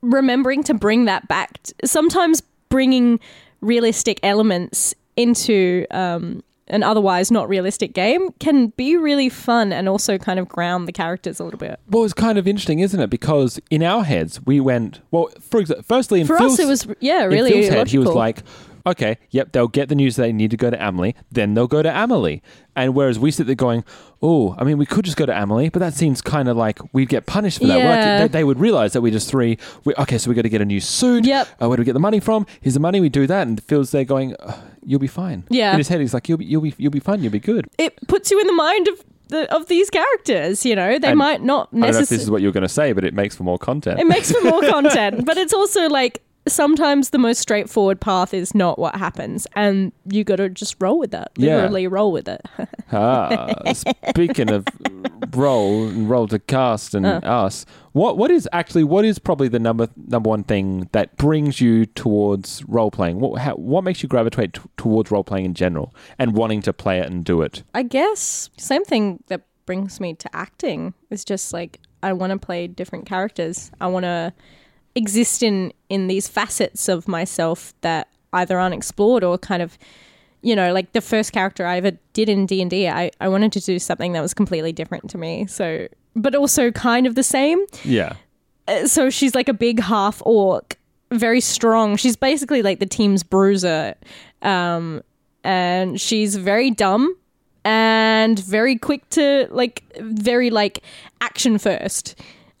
remembering 0.00 0.62
to 0.62 0.72
bring 0.72 1.04
that 1.04 1.28
back 1.28 1.58
sometimes 1.84 2.40
bringing 2.70 3.20
realistic 3.60 4.18
elements 4.22 4.94
into 5.18 5.84
um 5.90 6.42
an 6.68 6.82
otherwise 6.82 7.30
not 7.30 7.48
realistic 7.48 7.94
game 7.94 8.30
can 8.40 8.68
be 8.76 8.96
really 8.96 9.28
fun 9.28 9.72
and 9.72 9.88
also 9.88 10.18
kind 10.18 10.38
of 10.38 10.48
ground 10.48 10.86
the 10.86 10.92
characters 10.92 11.40
a 11.40 11.44
little 11.44 11.58
bit 11.58 11.80
Well, 11.88 12.04
it's 12.04 12.12
kind 12.14 12.38
of 12.38 12.46
interesting, 12.46 12.80
isn't 12.80 13.00
it? 13.00 13.08
Because 13.10 13.58
in 13.70 13.82
our 13.82 14.04
heads, 14.04 14.44
we 14.44 14.60
went, 14.60 15.00
well, 15.10 15.28
for 15.40 15.60
example, 15.60 15.82
firstly, 15.88 16.20
in 16.20 16.26
For 16.26 16.36
Phil's, 16.38 16.54
us, 16.54 16.58
it 16.60 16.66
was, 16.66 16.86
yeah, 17.00 17.24
in 17.24 17.30
really 17.30 17.50
Phil's 17.52 17.68
head, 17.68 17.88
he 17.88 17.98
was 17.98 18.08
like, 18.08 18.42
okay, 18.86 19.18
yep, 19.30 19.52
they'll 19.52 19.68
get 19.68 19.88
the 19.88 19.94
news 19.94 20.16
they 20.16 20.32
need 20.32 20.50
to 20.50 20.56
go 20.56 20.70
to 20.70 20.76
Amelie, 20.76 21.14
then 21.32 21.54
they'll 21.54 21.66
go 21.66 21.82
to 21.82 21.88
Amelie. 21.90 22.42
And 22.76 22.94
whereas 22.94 23.18
we 23.18 23.30
sit 23.30 23.46
there 23.46 23.56
going, 23.56 23.84
oh, 24.22 24.54
I 24.58 24.64
mean, 24.64 24.78
we 24.78 24.86
could 24.86 25.04
just 25.04 25.16
go 25.16 25.26
to 25.26 25.42
Amelie, 25.42 25.68
but 25.68 25.80
that 25.80 25.94
seems 25.94 26.20
kind 26.20 26.48
of 26.48 26.56
like 26.56 26.78
we'd 26.92 27.08
get 27.08 27.26
punished 27.26 27.58
for 27.58 27.66
that. 27.66 27.78
Yeah. 27.78 28.18
they, 28.22 28.28
they 28.28 28.44
would 28.44 28.60
realize 28.60 28.92
that 28.92 29.00
we're 29.00 29.12
just 29.12 29.28
three, 29.28 29.58
we, 29.84 29.94
okay, 29.96 30.18
so 30.18 30.28
we 30.28 30.34
got 30.34 30.42
to 30.42 30.48
get 30.48 30.60
a 30.60 30.66
new 30.66 30.80
suit. 30.80 31.24
Yep. 31.24 31.48
Uh, 31.60 31.68
where 31.68 31.76
do 31.76 31.80
we 31.80 31.84
get 31.84 31.94
the 31.94 32.00
money 32.00 32.20
from? 32.20 32.46
Here's 32.60 32.74
the 32.74 32.80
money, 32.80 33.00
we 33.00 33.08
do 33.08 33.26
that. 33.26 33.46
And 33.46 33.62
Phil's 33.62 33.90
there 33.90 34.04
going, 34.04 34.34
"Ugh, 34.40 34.58
you'll 34.88 34.98
be 34.98 35.06
fine. 35.06 35.44
Yeah. 35.50 35.72
In 35.72 35.78
his 35.78 35.88
head, 35.88 36.00
he's 36.00 36.14
like, 36.14 36.28
you'll 36.28 36.38
be, 36.38 36.46
you'll 36.46 36.62
be, 36.62 36.74
you'll 36.78 36.90
be 36.90 36.98
fine, 37.00 37.22
you'll 37.22 37.30
be 37.32 37.38
good. 37.52 37.66
it 37.78 37.94
puts 38.08 38.30
you 38.30 38.40
in 38.40 38.46
the 38.46 38.52
mind 38.52 38.88
of 38.88 39.04
the, 39.28 39.54
of 39.54 39.66
these 39.68 39.90
characters 39.90 40.64
you 40.64 40.74
know 40.74 40.98
they 40.98 41.08
And 41.08 41.18
might 41.18 41.42
not 41.42 41.68
I 41.74 41.80
don't 41.80 41.80
know 41.92 41.98
if 41.98 42.08
this 42.08 42.22
is 42.22 42.30
what 42.30 42.40
you 42.40 42.48
were 42.48 42.52
going 42.52 42.62
to 42.62 42.68
say, 42.80 42.92
but 42.94 43.04
it 43.04 43.12
makes 43.12 43.36
for 43.36 43.42
more 43.42 43.58
content. 43.58 44.00
it 44.00 44.06
makes 44.06 44.32
for 44.32 44.40
more 44.42 44.62
content 44.76 45.26
but 45.26 45.36
it's 45.36 45.52
also 45.52 45.86
like 45.88 46.22
sometimes 46.48 47.10
the 47.10 47.18
most 47.18 47.38
straightforward 47.38 48.00
path 48.00 48.32
is 48.34 48.54
not 48.54 48.78
what 48.78 48.96
happens 48.96 49.46
and 49.54 49.92
you 50.10 50.24
got 50.24 50.36
to 50.36 50.48
just 50.48 50.76
roll 50.80 50.98
with 50.98 51.10
that 51.10 51.30
Yeah. 51.36 51.56
literally 51.56 51.86
roll 51.86 52.12
with 52.12 52.28
it 52.28 52.40
Ah, 52.92 53.54
speaking 53.72 54.50
of 54.50 54.64
roll 55.34 55.88
and 55.88 56.08
roll 56.08 56.26
to 56.28 56.38
cast 56.38 56.94
and 56.94 57.04
Uh. 57.06 57.20
us, 57.24 57.66
what 57.92 58.16
what 58.16 58.30
is 58.30 58.48
actually 58.52 58.84
what 58.84 59.04
is 59.04 59.18
probably 59.18 59.48
the 59.48 59.58
number 59.58 59.88
number 60.08 60.30
one 60.30 60.42
thing 60.44 60.88
that 60.92 61.16
brings 61.16 61.60
you 61.60 61.84
towards 61.86 62.64
role 62.66 62.90
playing? 62.90 63.20
What 63.20 63.40
how, 63.40 63.54
what 63.56 63.84
makes 63.84 64.02
you 64.02 64.08
gravitate 64.08 64.54
t- 64.54 64.60
towards 64.76 65.10
role 65.10 65.24
playing 65.24 65.44
in 65.44 65.54
general 65.54 65.94
and 66.18 66.34
wanting 66.34 66.62
to 66.62 66.72
play 66.72 66.98
it 66.98 67.10
and 67.10 67.24
do 67.24 67.42
it? 67.42 67.62
I 67.74 67.82
guess 67.82 68.48
same 68.56 68.84
thing 68.84 69.22
that 69.26 69.42
brings 69.66 70.00
me 70.00 70.14
to 70.14 70.34
acting 70.34 70.94
is 71.10 71.24
just 71.24 71.52
like 71.52 71.80
I 72.02 72.12
want 72.14 72.30
to 72.32 72.38
play 72.38 72.66
different 72.68 73.04
characters. 73.06 73.70
I 73.80 73.88
want 73.88 74.04
to 74.04 74.32
exist 74.98 75.42
in 75.42 75.72
in 75.88 76.08
these 76.08 76.28
facets 76.28 76.88
of 76.88 77.06
myself 77.08 77.72
that 77.80 78.08
either 78.32 78.58
aren't 78.58 78.74
explored 78.74 79.24
or 79.24 79.38
kind 79.38 79.62
of 79.62 79.78
you 80.42 80.54
know 80.54 80.72
like 80.72 80.92
the 80.92 81.00
first 81.00 81.32
character 81.32 81.64
I 81.66 81.78
ever 81.78 81.92
did 82.12 82.28
in 82.28 82.46
D&D 82.46 82.88
I 82.88 83.10
I 83.20 83.28
wanted 83.28 83.52
to 83.52 83.60
do 83.60 83.78
something 83.78 84.12
that 84.14 84.20
was 84.20 84.34
completely 84.34 84.72
different 84.72 85.08
to 85.10 85.18
me. 85.18 85.46
So 85.46 85.88
but 86.14 86.34
also 86.34 86.70
kind 86.72 87.06
of 87.06 87.14
the 87.14 87.22
same. 87.22 87.58
Yeah, 87.84 88.12
Uh, 88.66 88.86
So 88.86 89.10
she's 89.10 89.34
like 89.34 89.48
a 89.48 89.54
big 89.54 89.80
half 89.80 90.20
orc, 90.26 90.76
very 91.12 91.40
strong. 91.40 91.96
She's 91.96 92.16
basically 92.16 92.60
like 92.62 92.80
the 92.80 92.86
team's 92.98 93.22
bruiser. 93.22 93.94
Um, 94.42 95.02
and 95.44 96.00
she's 96.00 96.34
very 96.36 96.70
dumb 96.70 97.14
and 97.64 98.38
very 98.40 98.76
quick 98.76 99.08
to 99.10 99.46
like 99.50 99.84
very 100.00 100.50
like 100.50 100.82
action 101.20 101.58
first. 101.58 102.14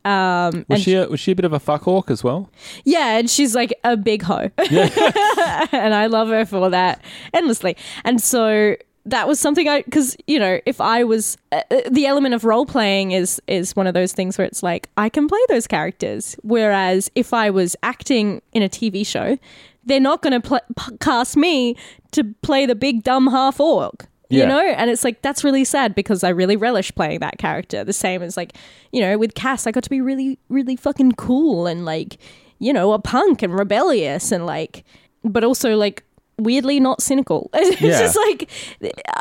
Um, 0.04 0.64
was 0.68 0.76
and 0.76 0.80
she 0.80 0.94
a, 0.94 1.08
was 1.08 1.20
she 1.20 1.32
a 1.32 1.34
bit 1.34 1.44
of 1.44 1.52
a 1.52 1.60
fuck 1.60 1.86
orc 1.86 2.10
as 2.10 2.24
well? 2.24 2.50
yeah, 2.84 3.18
and 3.18 3.28
she's 3.28 3.54
like 3.54 3.74
a 3.84 3.96
big 3.96 4.22
hoe. 4.22 4.50
and 4.58 5.94
I 5.94 6.06
love 6.06 6.28
her 6.28 6.46
for 6.46 6.70
that 6.70 7.04
endlessly. 7.34 7.76
And 8.04 8.20
so 8.20 8.76
that 9.06 9.26
was 9.26 9.40
something 9.40 9.68
I 9.68 9.82
cuz 9.82 10.16
you 10.26 10.38
know, 10.38 10.60
if 10.66 10.80
I 10.80 11.04
was 11.04 11.36
uh, 11.52 11.62
uh, 11.70 11.80
the 11.90 12.06
element 12.06 12.34
of 12.34 12.44
role 12.44 12.66
playing 12.66 13.12
is 13.12 13.40
is 13.46 13.74
one 13.74 13.86
of 13.86 13.94
those 13.94 14.12
things 14.12 14.38
where 14.38 14.46
it's 14.46 14.62
like 14.62 14.88
I 14.96 15.08
can 15.08 15.28
play 15.28 15.40
those 15.48 15.66
characters 15.66 16.36
whereas 16.42 17.10
if 17.14 17.32
I 17.32 17.50
was 17.50 17.74
acting 17.82 18.40
in 18.52 18.62
a 18.62 18.68
TV 18.68 19.06
show, 19.06 19.38
they're 19.84 20.00
not 20.00 20.22
going 20.22 20.40
to 20.40 20.46
pl- 20.46 20.60
p- 20.78 20.96
cast 21.00 21.36
me 21.36 21.76
to 22.12 22.24
play 22.42 22.66
the 22.66 22.74
big 22.74 23.02
dumb 23.02 23.26
half 23.28 23.58
orc. 23.60 24.06
You 24.30 24.40
Yeah. 24.40 24.46
know, 24.48 24.60
and 24.60 24.90
it's 24.90 25.04
like 25.04 25.22
that's 25.22 25.42
really 25.42 25.64
sad 25.64 25.94
because 25.94 26.22
I 26.22 26.28
really 26.28 26.56
relish 26.56 26.94
playing 26.94 27.20
that 27.20 27.38
character. 27.38 27.82
The 27.84 27.92
same 27.94 28.22
as 28.22 28.36
like, 28.36 28.52
you 28.92 29.00
know, 29.00 29.16
with 29.16 29.34
Cass, 29.34 29.66
I 29.66 29.70
got 29.70 29.84
to 29.84 29.90
be 29.90 30.00
really, 30.02 30.38
really 30.48 30.76
fucking 30.76 31.12
cool 31.12 31.66
and 31.66 31.84
like, 31.86 32.18
you 32.58 32.72
know, 32.72 32.92
a 32.92 32.98
punk 32.98 33.42
and 33.42 33.54
rebellious 33.58 34.30
and 34.30 34.44
like, 34.44 34.84
but 35.24 35.44
also 35.44 35.76
like 35.76 36.04
weirdly 36.36 36.78
not 36.78 37.00
cynical. 37.02 37.48
it's 37.54 37.80
Yeah. 37.80 37.98
just 37.98 38.16
like 38.16 38.50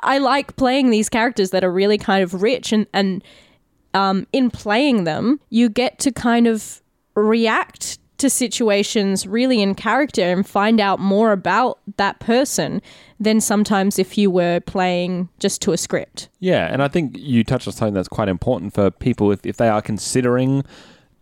I 0.03 0.17
like 0.17 0.55
playing 0.57 0.89
these 0.89 1.07
characters 1.09 1.51
that 1.51 1.63
are 1.63 1.71
really 1.71 1.97
kind 1.97 2.21
of 2.23 2.41
rich 2.41 2.73
and 2.73 2.85
and 2.93 3.23
um, 3.93 4.27
in 4.33 4.51
playing 4.51 5.05
them, 5.05 5.39
you 5.49 5.69
get 5.69 5.97
to 5.99 6.11
kind 6.11 6.45
of 6.47 6.81
react 7.15 7.97
to 8.17 8.29
situations 8.29 9.27
really 9.27 9.61
in 9.61 9.75
character 9.75 10.23
and 10.23 10.47
find 10.47 10.79
out 10.79 10.99
more 10.99 11.31
about 11.31 11.79
that 11.97 12.19
person 12.19 12.81
than 13.19 13.39
sometimes 13.41 13.99
if 13.99 14.17
you 14.17 14.29
were 14.31 14.59
playing 14.61 15.29
just 15.39 15.61
to 15.63 15.71
a 15.71 15.77
script. 15.77 16.29
Yeah, 16.39 16.71
and 16.71 16.81
I 16.83 16.87
think 16.87 17.15
you 17.17 17.43
touched 17.43 17.67
on 17.67 17.73
something 17.73 17.93
that's 17.93 18.07
quite 18.07 18.27
important 18.29 18.73
for 18.73 18.89
people 18.91 19.31
if, 19.31 19.45
if 19.45 19.57
they 19.57 19.69
are 19.69 19.81
considering 19.81 20.63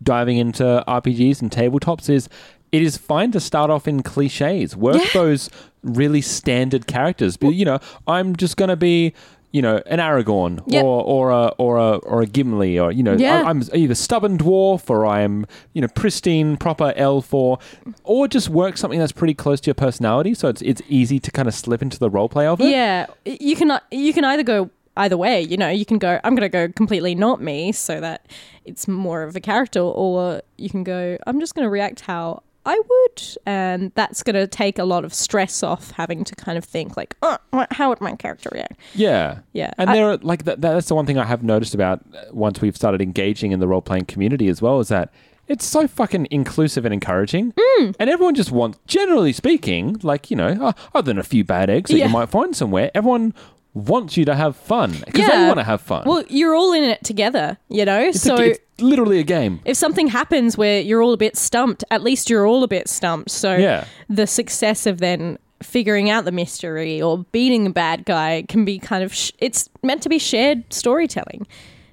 diving 0.02 0.36
into 0.38 0.84
RPGs 0.86 1.40
and 1.42 1.50
tabletops 1.50 2.08
is 2.10 2.28
it 2.72 2.82
is 2.82 2.96
fine 2.96 3.30
to 3.32 3.40
start 3.40 3.70
off 3.70 3.86
in 3.88 4.02
cliches. 4.02 4.76
Work 4.76 4.96
Yeah. 4.96 5.08
those 5.14 5.48
really 5.82 6.20
standard 6.20 6.86
characters. 6.86 7.36
But 7.36 7.50
you 7.50 7.64
know, 7.64 7.78
I'm 8.06 8.36
just 8.36 8.56
gonna 8.56 8.76
be 8.76 9.14
you 9.56 9.62
know, 9.62 9.76
an 9.86 9.98
Aragorn 9.98 10.54
Yep. 10.66 10.84
or 10.84 11.02
or 11.14 11.30
a 11.30 11.44
or 11.64 11.78
a 11.78 11.90
or 12.12 12.20
a 12.20 12.26
Gimli 12.26 12.78
or 12.78 12.92
you 12.92 13.02
know, 13.02 13.14
Yeah. 13.16 13.42
I, 13.46 13.50
am 13.50 13.62
either 13.72 13.94
stubborn 13.94 14.36
dwarf 14.36 14.90
or 14.90 15.06
I'm 15.06 15.46
you 15.72 15.80
know 15.80 15.88
pristine 15.88 16.56
proper 16.58 16.92
elf 16.96 17.32
or 17.32 17.58
or 18.04 18.28
just 18.28 18.48
work 18.50 18.76
something 18.76 18.98
that's 19.00 19.12
pretty 19.20 19.34
close 19.34 19.58
to 19.62 19.68
your 19.68 19.74
personality, 19.86 20.34
so 20.34 20.48
it's 20.48 20.62
it's 20.62 20.82
easy 20.88 21.18
to 21.20 21.30
kind 21.30 21.48
of 21.48 21.54
slip 21.54 21.80
into 21.80 21.98
the 21.98 22.10
role 22.10 22.28
play 22.28 22.46
of 22.46 22.60
it. 22.60 22.68
Yeah, 22.68 23.06
you 23.24 23.56
can 23.56 23.70
uh, 23.70 23.80
you 23.90 24.12
can 24.12 24.24
either 24.24 24.42
go 24.42 24.68
either 24.98 25.16
way. 25.16 25.40
You 25.40 25.56
know, 25.56 25.70
you 25.70 25.86
can 25.86 25.98
go. 25.98 26.20
I'm 26.24 26.34
going 26.34 26.50
to 26.50 26.56
go 26.60 26.72
completely 26.72 27.14
not 27.14 27.40
me, 27.40 27.72
so 27.72 28.00
that 28.00 28.26
it's 28.64 28.86
more 28.86 29.22
of 29.22 29.36
a 29.36 29.40
character, 29.40 29.80
or 29.80 30.42
you 30.58 30.68
can 30.68 30.84
go. 30.84 31.16
I'm 31.26 31.40
just 31.40 31.54
going 31.54 31.64
to 31.64 31.70
react 31.70 32.00
how 32.02 32.42
I 32.66 32.74
would, 32.78 33.22
and 33.46 33.92
that's 33.94 34.22
going 34.22 34.34
to 34.34 34.46
take 34.46 34.78
a 34.78 34.84
lot 34.84 35.04
of 35.04 35.14
stress 35.14 35.62
off 35.62 35.92
having 35.92 36.24
to 36.24 36.34
kind 36.34 36.58
of 36.58 36.64
think 36.64 36.96
like, 36.96 37.16
oh, 37.22 37.38
how 37.70 37.88
would 37.90 38.00
my 38.00 38.14
character 38.16 38.50
react? 38.52 38.78
Yeah, 38.94 39.38
Yeah. 39.52 39.70
and 39.78 39.88
I- 39.88 39.94
there 39.94 40.10
are 40.10 40.16
like 40.18 40.44
that, 40.44 40.60
that's 40.60 40.88
the 40.88 40.94
one 40.94 41.06
thing 41.06 41.16
I 41.16 41.24
have 41.24 41.42
noticed 41.42 41.74
about 41.74 42.00
uh, 42.12 42.24
once 42.32 42.60
we've 42.60 42.76
started 42.76 43.00
engaging 43.00 43.52
in 43.52 43.60
the 43.60 43.68
role 43.68 43.80
playing 43.80 44.06
community 44.06 44.48
as 44.48 44.60
well 44.60 44.80
is 44.80 44.88
that 44.88 45.10
it's 45.48 45.64
so 45.64 45.86
fucking 45.86 46.26
inclusive 46.32 46.84
and 46.84 46.92
encouraging, 46.92 47.54
Hmm. 47.56 47.92
and 48.00 48.10
everyone 48.10 48.34
just 48.34 48.50
wants, 48.50 48.80
generally 48.88 49.32
speaking, 49.32 49.96
like 50.02 50.28
you 50.28 50.36
know, 50.36 50.48
uh, 50.60 50.72
other 50.92 51.06
than 51.06 51.18
a 51.18 51.22
few 51.22 51.44
bad 51.44 51.70
eggs 51.70 51.90
that 51.90 51.98
Yeah. 51.98 52.06
you 52.08 52.12
might 52.12 52.30
find 52.30 52.56
somewhere, 52.56 52.90
everyone 52.96 53.32
wants 53.76 54.16
you 54.16 54.24
to 54.24 54.34
have 54.34 54.56
fun 54.56 54.90
because 55.04 55.28
they 55.28 55.46
want 55.46 55.58
to 55.58 55.64
have 55.64 55.82
fun. 55.82 56.02
Well, 56.06 56.24
you're 56.30 56.54
all 56.54 56.72
in 56.72 56.82
it 56.82 57.04
together, 57.04 57.58
you 57.68 57.84
know. 57.84 58.00
it's, 58.00 58.22
so 58.22 58.36
a, 58.36 58.40
it's 58.50 58.60
literally 58.80 59.18
a 59.18 59.22
game. 59.22 59.60
if 59.66 59.76
something 59.76 60.08
happens 60.08 60.56
where 60.56 60.80
you're 60.80 61.02
all 61.02 61.12
a 61.12 61.18
bit 61.18 61.36
stumped, 61.36 61.84
at 61.90 62.02
least 62.02 62.30
you're 62.30 62.46
all 62.46 62.64
a 62.64 62.68
bit 62.68 62.88
stumped. 62.88 63.30
So 63.30 63.54
Yeah. 63.54 63.84
the 64.08 64.26
success 64.26 64.86
of 64.86 64.98
then 64.98 65.38
figuring 65.62 66.08
out 66.08 66.24
the 66.24 66.32
mystery 66.32 67.02
or 67.02 67.18
beating 67.32 67.64
the 67.64 67.70
bad 67.70 68.06
guy 68.06 68.44
can 68.48 68.64
be 68.64 68.78
kind 68.78 69.04
of 69.04 69.14
sh- 69.14 69.32
it's 69.38 69.68
meant 69.82 70.02
to 70.02 70.08
be 70.08 70.18
shared 70.18 70.64
storytelling. 70.72 71.46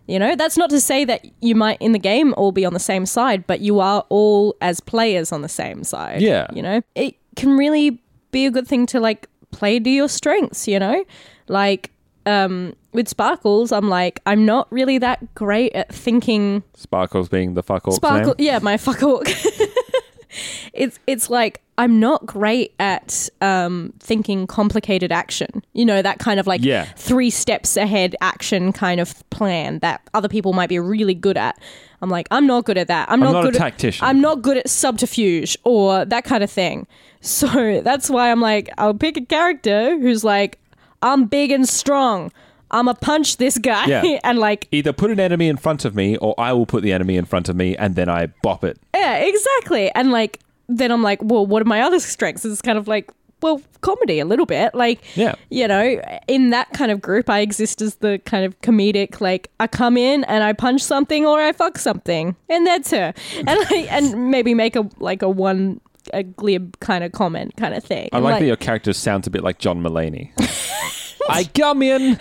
You 0.08 0.20
know, 0.20 0.36
that's 0.38 0.58
not 0.58 0.70
to 0.70 0.80
say 0.80 1.04
that 1.06 1.26
you 1.42 1.54
might 1.54 1.82
in 1.82 1.92
the 1.92 2.00
game 2.00 2.34
all 2.38 2.54
be 2.54 2.66
on 2.66 2.74
the 2.74 2.80
same 2.80 3.06
side, 3.06 3.46
but 3.46 3.60
you 3.60 3.82
are 3.82 4.06
all 4.08 4.56
as 4.62 4.80
players 4.80 5.34
on 5.34 5.42
the 5.42 5.50
same 5.50 5.84
side. 5.84 6.22
Yeah. 6.22 6.48
You 6.54 6.62
know, 6.62 6.82
it 6.96 7.16
can 7.36 7.58
really 7.58 8.02
be 8.32 8.46
a 8.46 8.52
good 8.52 8.68
thing 8.68 8.86
to 8.88 9.00
like 9.02 9.28
play 9.52 9.80
to 9.80 9.90
your 9.90 10.10
strengths, 10.10 10.68
you 10.68 10.80
know? 10.80 11.04
Like 11.48 11.92
um 12.26 12.74
with 12.94 13.08
Sparkles, 13.10 13.72
I'm 13.72 13.90
like 13.90 14.20
I'm 14.26 14.46
not 14.46 14.72
really 14.72 14.98
that 15.00 15.34
great 15.36 15.74
at 15.74 15.94
thinking 15.94 16.64
Sparkles 16.76 17.28
being 17.30 17.54
the 17.54 17.64
fuck 17.64 17.88
orc's 17.88 17.98
Sparkle, 17.98 18.36
name. 18.38 18.46
yeah, 18.48 18.60
my 18.60 18.78
fuck 18.78 19.02
orc. 19.04 19.28
it's 20.74 21.00
it's 21.08 21.30
like 21.30 21.62
I'm 21.78 22.00
not 22.00 22.26
great 22.28 22.74
at 22.80 23.30
um, 23.42 23.94
thinking 24.00 24.46
complicated 24.48 25.12
action. 25.12 25.64
You 25.74 25.86
know 25.86 26.02
that 26.02 26.20
kind 26.20 26.40
of 26.40 26.46
like 26.48 26.64
Yeah. 26.64 26.86
three 26.96 27.30
steps 27.32 27.76
ahead 27.78 28.16
action 28.22 28.72
kind 28.74 29.00
of 29.00 29.28
plan 29.32 29.80
that 29.80 30.02
other 30.14 30.28
people 30.30 30.54
might 30.54 30.70
be 30.70 30.80
really 30.80 31.16
good 31.16 31.38
at. 31.38 31.60
I'm 32.02 32.10
like 32.10 32.28
I'm 32.32 32.46
not 32.48 32.66
good 32.66 32.78
at 32.78 32.88
that. 32.90 33.10
I'm, 33.10 33.22
I'm 33.24 33.32
not, 33.32 33.34
not 33.34 33.46
a 33.46 33.52
good. 33.52 33.58
tactician. 33.58 34.04
At, 34.06 34.10
I'm 34.10 34.22
not 34.22 34.42
good 34.44 34.58
at 34.58 34.70
subterfuge 34.70 35.58
or 35.64 36.06
that 36.06 36.24
kind 36.26 36.44
of 36.44 36.52
thing. 36.52 36.88
So 37.26 37.80
that's 37.80 38.10
why 38.10 38.32
I'm 38.32 38.42
like 38.42 38.70
I'll 38.78 38.94
pick 38.94 39.16
a 39.16 39.22
character 39.26 39.98
who's 39.98 40.26
like 40.26 40.60
I'm 41.04 41.26
big 41.26 41.52
and 41.52 41.70
strong. 41.70 42.32
I'm 42.72 42.88
a 42.88 42.96
punch 42.96 43.38
this 43.38 43.60
guy, 43.60 43.86
Yeah. 43.86 44.20
and 44.24 44.40
like, 44.40 44.68
Either 44.72 44.94
put 44.94 45.12
an 45.12 45.20
enemy 45.20 45.48
in 45.48 45.58
front 45.58 45.86
of 45.86 45.94
me, 45.96 46.18
or 46.18 46.34
I 46.40 46.54
will 46.54 46.66
put 46.66 46.82
the 46.82 46.92
enemy 46.92 47.18
in 47.18 47.26
front 47.26 47.48
of 47.50 47.56
me, 47.56 47.76
and 47.78 47.96
then 47.96 48.10
I 48.10 48.28
bop 48.42 48.64
it. 48.64 48.80
yeah, 48.96 49.18
exactly. 49.18 49.92
And 49.94 50.12
like, 50.12 50.40
then 50.68 50.92
I'm 50.92 51.04
like, 51.04 51.20
well, 51.22 51.46
what 51.46 51.62
are 51.62 51.66
my 51.66 51.82
other 51.82 52.00
strengths? 52.14 52.44
It's 52.46 52.64
kind 52.64 52.80
of 52.80 52.88
like, 52.88 53.12
well, 53.44 53.62
comedy 53.82 54.20
a 54.20 54.26
little 54.26 54.46
bit. 54.46 54.74
Like, 54.74 55.02
Yeah. 55.16 55.36
you 55.52 55.68
know, 55.68 56.02
in 56.28 56.50
that 56.52 56.72
kind 56.72 56.90
of 56.92 57.02
group, 57.02 57.30
I 57.30 57.42
exist 57.42 57.82
as 57.82 57.96
the 57.96 58.20
kind 58.26 58.46
of 58.46 58.60
comedic, 58.62 59.20
like, 59.22 59.52
I 59.60 59.68
come 59.68 59.98
in 59.98 60.24
and 60.24 60.44
I 60.46 60.54
punch 60.54 60.82
something 60.82 61.26
or 61.26 61.40
I 61.42 61.52
fuck 61.52 61.78
something, 61.78 62.36
and 62.50 62.66
that's 62.66 62.90
her. 62.92 63.14
And 63.38 63.48
like, 63.70 63.92
and 63.92 64.32
maybe 64.32 64.54
make 64.54 64.76
a 64.78 64.90
like 64.98 65.22
a 65.22 65.30
one 65.30 65.82
a 66.14 66.24
glib 66.24 66.80
kind 66.80 67.04
of 67.04 67.12
comment 67.12 67.56
kind 67.58 67.74
of 67.74 67.84
thing. 67.84 68.10
I 68.12 68.18
And, 68.18 68.24
like, 68.26 68.40
that 68.40 68.46
your 68.46 68.56
character 68.56 68.94
sounds 68.94 69.28
a 69.28 69.30
bit 69.32 69.44
like 69.44 69.60
John 69.60 69.82
Mulaney. 69.84 70.32
I 71.30 71.44
come 71.46 71.82
in 71.82 72.20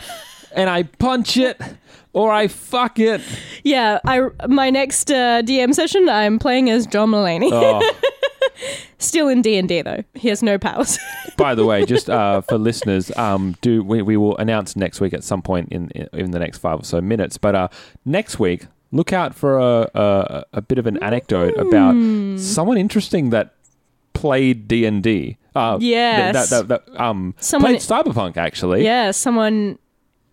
and 0.54 0.70
I 0.70 0.84
punch 0.84 1.36
it, 1.36 1.60
or 2.12 2.30
I 2.30 2.46
fuck 2.48 2.98
it. 2.98 3.20
Yeah, 3.64 3.98
I 4.06 4.28
my 4.48 4.70
next 4.70 5.10
uh, 5.10 5.42
DM 5.42 5.74
session, 5.74 6.08
I'm 6.08 6.38
playing 6.38 6.70
as 6.70 6.86
John 6.86 7.10
Mulaney. 7.10 7.48
Oh. 7.52 7.80
Still 8.98 9.28
in 9.28 9.42
D 9.42 9.56
and 9.56 9.68
D 9.68 9.82
though. 9.82 10.04
He 10.14 10.28
has 10.28 10.42
no 10.42 10.58
powers. 10.58 10.98
By 11.36 11.54
the 11.54 11.64
way, 11.64 11.84
just 11.84 12.08
uh, 12.10 12.42
for 12.42 12.58
listeners, 12.58 13.10
um, 13.16 13.56
do 13.60 13.82
we, 13.82 14.02
we 14.02 14.16
will 14.16 14.36
announce 14.36 14.76
next 14.76 15.00
week 15.00 15.12
at 15.14 15.24
some 15.24 15.42
point 15.42 15.70
in 15.72 15.90
in 16.12 16.30
the 16.30 16.38
next 16.38 16.58
five 16.58 16.80
or 16.80 16.84
so 16.84 17.00
minutes. 17.00 17.38
But 17.38 17.54
uh, 17.54 17.68
next 18.04 18.38
week, 18.38 18.66
look 18.92 19.12
out 19.12 19.34
for 19.34 19.58
a 19.58 19.90
a, 19.94 20.44
a 20.52 20.62
bit 20.62 20.78
of 20.78 20.86
an 20.86 21.02
anecdote 21.02 21.56
about 21.56 21.94
Hmm. 21.94 22.36
someone 22.36 22.76
interesting 22.78 23.30
that 23.30 23.54
played 24.22 24.68
D 24.68 24.85
and 24.87 25.02
D. 25.02 25.37
Uh, 25.54 25.76
Yes. 25.80 26.48
that, 26.50 26.68
that, 26.68 26.87
that, 26.87 27.00
um, 27.00 27.35
Someone- 27.38 27.72
played 27.72 27.80
Cyberpunk 27.82 28.37
actually. 28.37 28.85
yeah, 28.85 29.11
someone. 29.11 29.78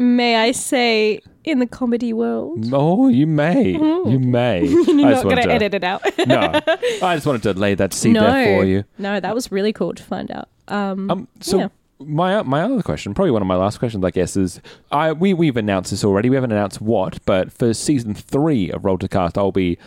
May 0.01 0.37
I 0.37 0.53
say 0.53 1.19
in 1.43 1.59
the 1.59 1.67
comedy 1.67 2.13
world? 2.13 2.69
Oh, 2.71 3.09
you 3.09 3.27
may, 3.27 3.71
you 4.13 4.17
may. 4.19 4.63
You're 4.65 4.95
not 4.95 5.23
gonna 5.23 5.41
to- 5.43 5.51
edit 5.51 5.73
it 5.73 5.83
out. 5.83 6.01
no, 6.25 6.37
I 7.03 7.15
just 7.15 7.25
wanted 7.25 7.43
to 7.43 7.53
lay 7.53 7.75
that 7.75 7.93
seed 7.93 8.13
no, 8.13 8.21
there 8.21 8.45
for 8.59 8.63
you. 8.65 8.85
no, 8.97 9.19
that 9.19 9.35
was 9.35 9.51
really 9.51 9.73
cool 9.73 9.93
to 9.93 10.03
find 10.03 10.31
out. 10.31 10.47
Um, 10.69 11.11
Um, 11.11 11.27
so 11.41 11.57
yeah. 11.57 11.67
my 11.99 12.41
my 12.43 12.61
other 12.61 12.81
question, 12.81 13.13
probably 13.13 13.31
one 13.31 13.41
of 13.41 13.47
my 13.49 13.57
last 13.57 13.79
questions, 13.79 14.05
I 14.05 14.11
guess, 14.11 14.37
is 14.37 14.61
I 14.89 15.11
we 15.11 15.33
we've 15.33 15.57
announced 15.57 15.91
this 15.91 16.05
already. 16.05 16.29
We 16.29 16.35
haven't 16.37 16.53
announced 16.53 16.79
what, 16.79 17.19
but 17.25 17.51
for 17.51 17.73
season 17.73 18.13
three 18.13 18.71
of 18.71 18.85
Roll 18.85 18.97
to 18.99 19.09
Cast, 19.09 19.37
I'll 19.37 19.51
be 19.51 19.77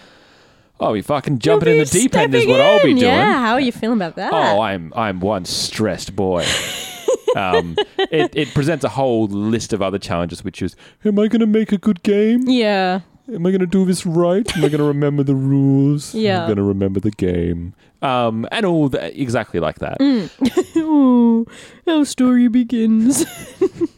I'll 0.83 0.93
be 0.93 1.03
fucking 1.03 1.39
jumping 1.39 1.73
in 1.73 1.79
the 1.79 1.85
deep 1.85 2.15
end 2.15 2.35
is 2.35 2.47
what 2.47 2.61
I'll 2.61 2.83
be 2.83 2.95
doing. 2.95 2.99
Yeah, 2.99 3.39
how 3.39 3.53
are 3.55 3.61
you 3.61 3.73
feeling 3.73 3.99
about 3.99 4.17
that? 4.17 4.33
Oh, 4.33 4.61
I'm 4.61 4.93
I'm 4.97 5.21
one 5.21 5.45
stressed 5.45 6.15
boy. 6.17 6.45
um, 7.37 7.77
it, 7.99 8.33
it 8.35 8.49
presents 8.55 8.85
a 8.85 8.89
whole 8.89 9.27
list 9.27 9.73
of 9.73 9.81
other 9.81 9.99
challenges, 9.99 10.45
which 10.45 10.61
is, 10.61 10.77
am 11.05 11.19
I 11.19 11.29
going 11.29 11.41
to 11.41 11.47
make 11.47 11.73
a 11.73 11.79
good 11.79 12.03
game? 12.03 12.43
yeah, 12.47 13.01
Am 13.29 13.47
I 13.47 13.51
going 13.51 13.61
to 13.61 13.67
do 13.67 13.85
this 13.85 14.05
right? 14.05 14.57
Am 14.57 14.65
I 14.65 14.69
going 14.69 14.81
to 14.81 14.85
remember 14.85 15.23
the 15.23 15.35
rules? 15.35 16.13
Yeah. 16.15 16.41
I'm 16.41 16.49
going 16.49 16.57
to 16.57 16.63
remember 16.63 16.99
the 16.99 17.13
game. 17.13 17.75
Um, 18.03 18.49
and 18.51 18.67
all 18.67 18.89
that, 18.89 19.19
exactly 19.19 19.61
like 19.61 19.79
that. 19.79 19.99
oh, 20.77 21.47
our 21.87 22.05
story 22.05 22.49
begins. 22.49 23.25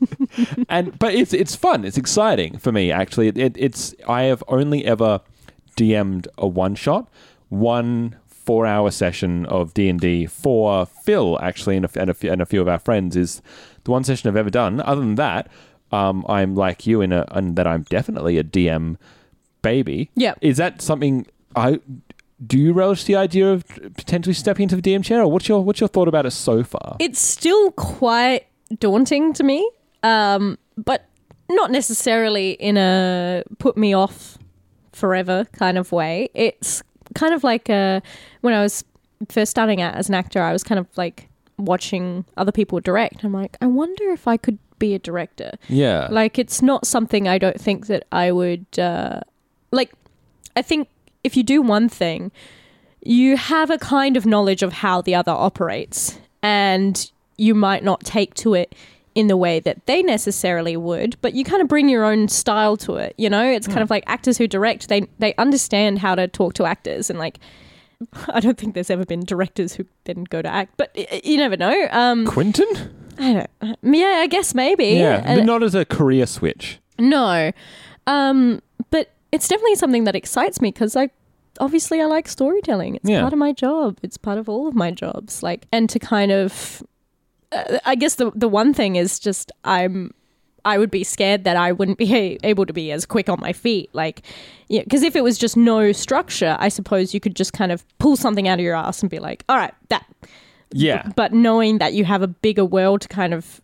and 0.69 0.99
but 0.99 1.15
it's 1.15 1.33
it's 1.33 1.57
fun. 1.57 1.87
It's 1.87 1.97
exciting 1.97 2.59
for 2.59 2.71
me 2.71 2.93
actually. 2.93 3.29
It, 3.29 3.39
it, 3.39 3.57
it's 3.57 3.95
I 4.07 4.25
have 4.25 4.45
only 4.47 4.85
ever 4.85 5.23
DM'd 5.77 6.29
a 6.39 6.47
one 6.47 6.75
shot, 6.75 7.09
one 7.49 8.17
four 8.29 8.67
hour 8.67 8.91
session 8.91 9.47
of 9.47 9.73
D 9.75 9.89
and 9.89 9.99
D 10.01 10.27
for 10.27 10.85
Phil 10.87 11.39
actually, 11.41 11.77
and 11.77 11.85
a, 11.87 11.91
and, 12.01 12.11
a, 12.11 12.15
few- 12.15 12.31
and 12.33 12.43
a 12.43 12.47
few 12.47 12.61
of 12.61 12.69
our 12.69 12.79
friends 12.79 13.17
is 13.17 13.41
the 13.85 13.91
one 13.91 14.05
session 14.05 14.29
I've 14.29 14.37
ever 14.37 14.51
done. 14.51 14.81
Other 14.81 15.01
than 15.01 15.15
that, 15.17 15.49
um, 15.93 16.25
I'm 16.29 16.55
like 16.55 16.87
you 16.87 17.01
in 17.01 17.13
a 17.13 17.27
and 17.31 17.57
that 17.57 17.67
I'm 17.67 17.83
definitely 17.85 18.39
a 18.39 18.45
DM 18.45 18.97
baby. 19.63 20.11
Yep. 20.17 20.39
Is 20.41 20.57
that 20.59 20.83
something 20.83 21.27
I? 21.57 21.81
Do 22.45 22.59
you 22.59 22.73
relish 22.73 23.05
the 23.05 23.15
idea 23.17 23.51
of 23.53 23.65
potentially 23.97 24.35
stepping 24.35 24.65
into 24.65 24.77
the 24.77 24.83
DM 24.83 25.03
chair, 25.05 25.23
or 25.23 25.31
what's 25.31 25.49
your 25.49 25.63
what's 25.65 25.81
your 25.81 25.89
thought 25.89 26.09
about 26.09 26.27
it 26.27 26.33
so 26.33 26.63
far? 26.65 26.97
it's 27.01 27.21
still 27.21 27.71
quite 27.73 28.47
daunting 28.79 29.33
to 29.35 29.45
me, 29.45 29.69
um, 30.03 30.59
but 30.77 31.07
not 31.49 31.71
necessarily 31.71 32.53
in 32.53 32.77
a 32.77 33.43
put 33.59 33.77
me 33.77 33.95
off 33.95 34.37
forever 34.95 35.47
kind 35.53 35.79
of 35.79 35.93
way. 35.93 36.29
It's 36.35 36.83
kind 37.15 37.35
of 37.35 37.45
like 37.45 37.69
uh 37.69 38.01
when 38.41 38.55
I 38.55 38.63
was 38.63 38.85
first 39.29 39.51
starting 39.51 39.81
out 39.81 39.95
as 39.95 40.09
an 40.09 40.15
actor, 40.15 40.41
I 40.41 40.53
was 40.53 40.63
kind 40.65 40.79
of 40.79 40.87
like 40.97 41.29
watching 41.59 42.25
other 42.37 42.53
people 42.53 42.81
direct. 42.81 43.25
I'm 43.25 43.33
like, 43.33 43.57
I 43.61 43.67
wonder 43.67 44.11
if 44.11 44.27
I 44.27 44.37
could 44.37 44.59
be 44.79 44.95
a 44.95 44.99
director. 44.99 45.53
yeah. 45.69 46.09
Like, 46.11 46.39
it's 46.39 46.61
not 46.63 46.87
something 46.87 47.29
I 47.29 47.39
don't 47.39 47.61
think 47.61 47.87
that 47.87 48.05
I 48.11 48.33
would, 48.33 48.67
uh, 48.79 49.21
like, 49.71 49.93
I 50.57 50.63
think 50.63 50.89
if 51.23 51.37
you 51.37 51.43
do 51.43 51.63
one 51.63 51.89
thing, 51.89 52.33
you 53.03 53.37
have 53.37 53.71
a 53.71 53.79
kind 53.79 54.17
of 54.17 54.27
knowledge 54.27 54.63
of 54.63 54.73
how 54.73 55.01
the 55.01 55.15
other 55.15 55.33
operates, 55.33 56.19
and 56.43 57.11
you 57.37 57.55
might 57.55 57.85
not 57.85 58.01
take 58.01 58.35
to 58.35 58.55
it 58.55 58.75
in 59.15 59.29
the 59.29 59.37
way 59.37 59.61
that 59.61 59.87
they 59.87 60.03
necessarily 60.03 60.77
would, 60.77 61.17
but 61.21 61.35
you 61.35 61.45
kind 61.45 61.63
of 61.63 61.69
bring 61.69 61.89
your 61.89 62.05
own 62.05 62.29
style 62.29 62.77
to 62.79 62.97
it. 62.97 63.15
You 63.17 63.31
know, 63.31 63.45
it's 63.45 63.67
kind 63.69 63.81
of 63.81 63.91
like 63.91 64.03
actors 64.07 64.39
who 64.39 64.47
direct; 64.49 64.89
they 64.89 65.07
they 65.19 65.35
understand 65.37 65.99
how 66.01 66.15
to 66.15 66.27
talk 66.29 66.55
to 66.55 66.65
actors, 66.65 67.11
and 67.11 67.19
like, 67.19 67.39
I 68.29 68.41
don't 68.41 68.59
think 68.59 68.75
there's 68.75 68.91
ever 68.91 69.05
been 69.05 69.21
directors 69.25 69.75
who 69.75 69.85
then 70.05 70.25
go 70.25 70.43
to 70.43 70.49
act, 70.49 70.75
but 70.77 70.91
y- 70.97 71.21
you 71.23 71.37
never 71.37 71.57
know. 71.57 71.87
Um, 71.91 72.27
Quentin? 72.27 72.67
I 73.19 73.47
don't. 73.61 73.79
Yeah, 73.95 74.21
I 74.23 74.27
guess 74.27 74.55
maybe. 74.55 74.87
Yeah, 74.87 75.23
And- 75.25 75.41
but 75.41 75.45
not 75.47 75.63
as 75.63 75.75
a 75.77 75.85
career 75.85 76.27
switch. 76.27 76.79
no. 76.99 77.53
Um, 78.07 78.61
but 78.91 79.13
it's 79.33 79.49
definitely 79.49 79.77
something 79.77 80.05
that 80.05 80.15
excites 80.15 80.61
me 80.61 80.71
because 80.73 80.95
I 80.97 81.09
obviously 81.61 82.01
I 82.03 82.05
like 82.07 82.29
storytelling. 82.29 82.97
It's 82.97 83.09
Yeah. 83.09 83.21
part 83.23 83.33
of 83.33 83.39
my 83.39 83.53
job. 83.53 83.99
It's 84.03 84.19
part 84.19 84.37
of 84.39 84.49
all 84.49 84.67
of 84.69 84.75
my 84.75 84.91
jobs. 84.91 85.43
Like, 85.43 85.67
and 85.73 85.89
to 85.89 85.99
kind 85.99 86.31
of, 86.33 86.83
uh, 86.83 86.87
I 87.85 87.95
guess 87.95 88.17
the 88.17 88.31
the 88.35 88.49
one 88.49 88.75
thing 88.75 88.97
is 88.97 89.19
just 89.19 89.53
I'm. 89.65 90.13
I 90.67 90.79
would 90.79 90.91
be 90.91 91.05
scared 91.05 91.45
that 91.45 91.59
I 91.59 91.73
wouldn't 91.73 91.99
be 91.99 92.39
able 92.43 92.65
to 92.65 92.73
be 92.73 92.91
as 92.91 93.05
quick 93.05 93.29
on 93.29 93.39
my 93.39 93.53
feet. 93.53 93.91
Like, 93.93 94.23
yeah, 94.69 94.83
because 94.83 95.03
if 95.03 95.15
it 95.15 95.23
was 95.23 95.37
just 95.37 95.59
no 95.59 95.93
structure, 95.93 96.57
I 96.59 96.71
suppose 96.71 97.13
you 97.13 97.21
could 97.21 97.37
just 97.37 97.53
kind 97.53 97.71
of 97.71 97.85
pull 97.99 98.17
something 98.17 98.49
out 98.49 98.59
of 98.59 98.65
your 98.65 98.75
ass 98.75 99.03
and 99.03 99.11
be 99.11 99.19
like, 99.19 99.45
all 99.51 99.57
right, 99.59 99.75
that. 99.91 100.07
Yeah. 100.73 101.11
But 101.17 101.35
knowing 101.35 101.79
that 101.79 101.93
you 101.93 102.07
have 102.07 102.23
a 102.23 102.27
bigger 102.27 102.65
world 102.65 103.03
to 103.03 103.09
kind 103.09 103.35
of 103.35 103.61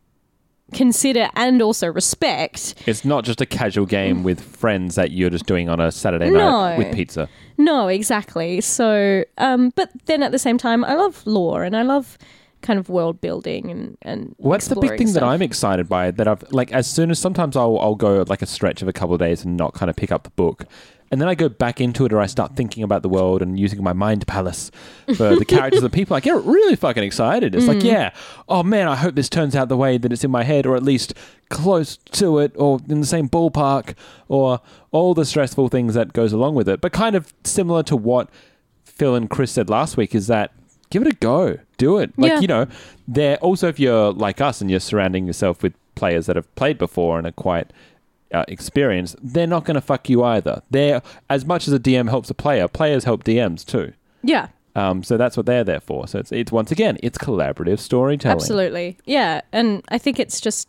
consider 0.74 1.30
and 1.36 1.62
also 1.62 1.86
respect, 1.88 2.74
It's 2.86 3.04
not 3.04 3.24
just 3.24 3.40
a 3.40 3.46
casual 3.46 3.86
game 3.86 4.22
with 4.22 4.38
friends 4.40 4.94
that 4.96 5.10
you're 5.10 5.30
just 5.30 5.46
doing 5.46 5.70
on 5.70 5.80
a 5.80 5.90
Saturday 5.90 6.28
No. 6.30 6.38
night 6.38 6.76
with 6.78 6.94
pizza. 6.94 7.28
No, 7.56 7.88
exactly. 7.88 8.60
So, 8.60 9.24
um, 9.38 9.72
but 9.74 9.90
then 10.04 10.22
at 10.22 10.32
the 10.32 10.38
same 10.38 10.58
time, 10.58 10.84
I 10.84 10.94
love 10.94 11.26
lore 11.26 11.64
and 11.64 11.74
I 11.74 11.82
love 11.82 12.18
kind 12.62 12.78
of 12.78 12.88
world 12.88 13.20
building 13.20 13.70
and 13.70 13.96
and. 14.02 14.34
What's 14.38 14.68
the 14.68 14.76
big 14.76 14.98
thing 14.98 15.12
that. 15.14 15.22
I'm 15.22 15.42
excited 15.42 15.88
by? 15.88 16.10
That 16.10 16.28
I've 16.28 16.44
like 16.52 16.72
as 16.72 16.86
soon 16.86 17.10
as 17.10 17.18
sometimes 17.18 17.56
I'll 17.56 17.78
I'll 17.78 17.94
go 17.94 18.24
like 18.28 18.42
a 18.42 18.46
stretch 18.46 18.82
of 18.82 18.88
a 18.88 18.92
couple 18.92 19.14
of 19.14 19.20
days 19.20 19.44
and 19.44 19.56
not 19.56 19.74
kind 19.74 19.88
of 19.90 19.96
pick 19.96 20.12
up 20.12 20.24
the 20.24 20.30
book, 20.30 20.64
and 21.10 21.20
then 21.20 21.28
I 21.28 21.34
go 21.34 21.48
back 21.48 21.80
into 21.80 22.04
it 22.06 22.12
or 22.12 22.20
I 22.20 22.26
start 22.26 22.56
thinking 22.56 22.82
about 22.82 23.02
the 23.02 23.08
world 23.08 23.42
and 23.42 23.58
using 23.58 23.82
my 23.82 23.92
mind 23.92 24.26
palace 24.26 24.70
for 25.16 25.34
the 25.36 25.44
characters 25.48 25.82
and 25.82 25.90
the 25.90 25.94
people. 25.94 26.14
I 26.16 26.20
get 26.20 26.34
really 26.44 26.76
fucking 26.76 27.02
excited. 27.02 27.54
It's 27.54 27.64
Mm. 27.64 27.68
like 27.68 27.82
yeah, 27.82 28.12
oh 28.48 28.62
man, 28.62 28.88
I 28.88 28.96
hope 28.96 29.14
this 29.14 29.28
turns 29.28 29.56
out 29.56 29.68
the 29.68 29.76
way 29.76 29.98
that 29.98 30.12
it's 30.12 30.24
in 30.24 30.30
my 30.30 30.44
head, 30.44 30.66
or 30.66 30.76
at 30.76 30.82
least 30.82 31.14
close 31.48 31.96
to 31.96 32.38
it, 32.38 32.52
or 32.56 32.78
in 32.88 33.00
the 33.00 33.06
same 33.06 33.28
ballpark, 33.28 33.94
or 34.28 34.60
all 34.92 35.14
the 35.14 35.24
stressful 35.24 35.68
things 35.68 35.94
that 35.94 36.12
goes 36.12 36.32
along 36.32 36.54
with 36.54 36.68
it. 36.68 36.80
But 36.80 36.92
kind 36.92 37.16
of 37.16 37.32
similar 37.44 37.82
to 37.84 37.96
what 37.96 38.28
Phil 38.84 39.14
and 39.14 39.30
Chris 39.30 39.50
said 39.50 39.70
last 39.70 39.96
week 39.96 40.14
is 40.14 40.26
that 40.26 40.52
give 40.90 41.02
it 41.02 41.08
a 41.12 41.16
go, 41.16 41.58
do 41.78 41.98
it. 41.98 42.12
Like 42.18 42.32
Yeah. 42.32 42.40
you 42.40 42.46
know, 42.48 42.66
there 43.08 43.36
also 43.38 43.68
if 43.68 43.78
you're 43.80 44.12
like 44.12 44.40
us 44.40 44.60
and 44.60 44.70
you're 44.70 44.80
surrounding 44.80 45.26
yourself 45.26 45.62
with 45.62 45.72
players 45.94 46.26
that 46.26 46.36
have 46.36 46.52
played 46.54 46.78
before 46.78 47.18
and 47.18 47.26
are 47.26 47.32
quite 47.32 47.72
uh, 48.32 48.44
experienced, 48.48 49.16
they're 49.22 49.46
not 49.46 49.64
going 49.64 49.74
to 49.74 49.80
fuck 49.80 50.08
you 50.08 50.22
either. 50.22 50.62
They're 50.70 51.02
as 51.28 51.44
much 51.44 51.66
as 51.66 51.74
a 51.74 51.78
DM 51.80 52.08
helps 52.08 52.30
a 52.30 52.34
player, 52.34 52.68
players 52.68 53.04
help 53.04 53.24
DMs 53.24 53.64
too. 53.64 53.92
Yeah, 54.22 54.48
Um, 54.76 55.02
so 55.02 55.16
that's 55.16 55.36
what 55.36 55.46
they're 55.46 55.64
there 55.64 55.80
for. 55.80 56.06
So 56.06 56.18
it's 56.20 56.30
it's 56.30 56.52
once 56.52 56.70
again, 56.70 56.98
it's 57.02 57.18
collaborative 57.18 57.78
storytelling. 57.80 58.36
absolutely. 58.36 58.98
Yeah, 59.04 59.40
and 59.52 59.82
I 59.88 59.98
think 59.98 60.18
it's 60.20 60.40
just 60.40 60.68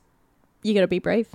you 0.64 0.74
got 0.74 0.82
to 0.82 0.88
be 0.88 1.00
brave. 1.00 1.28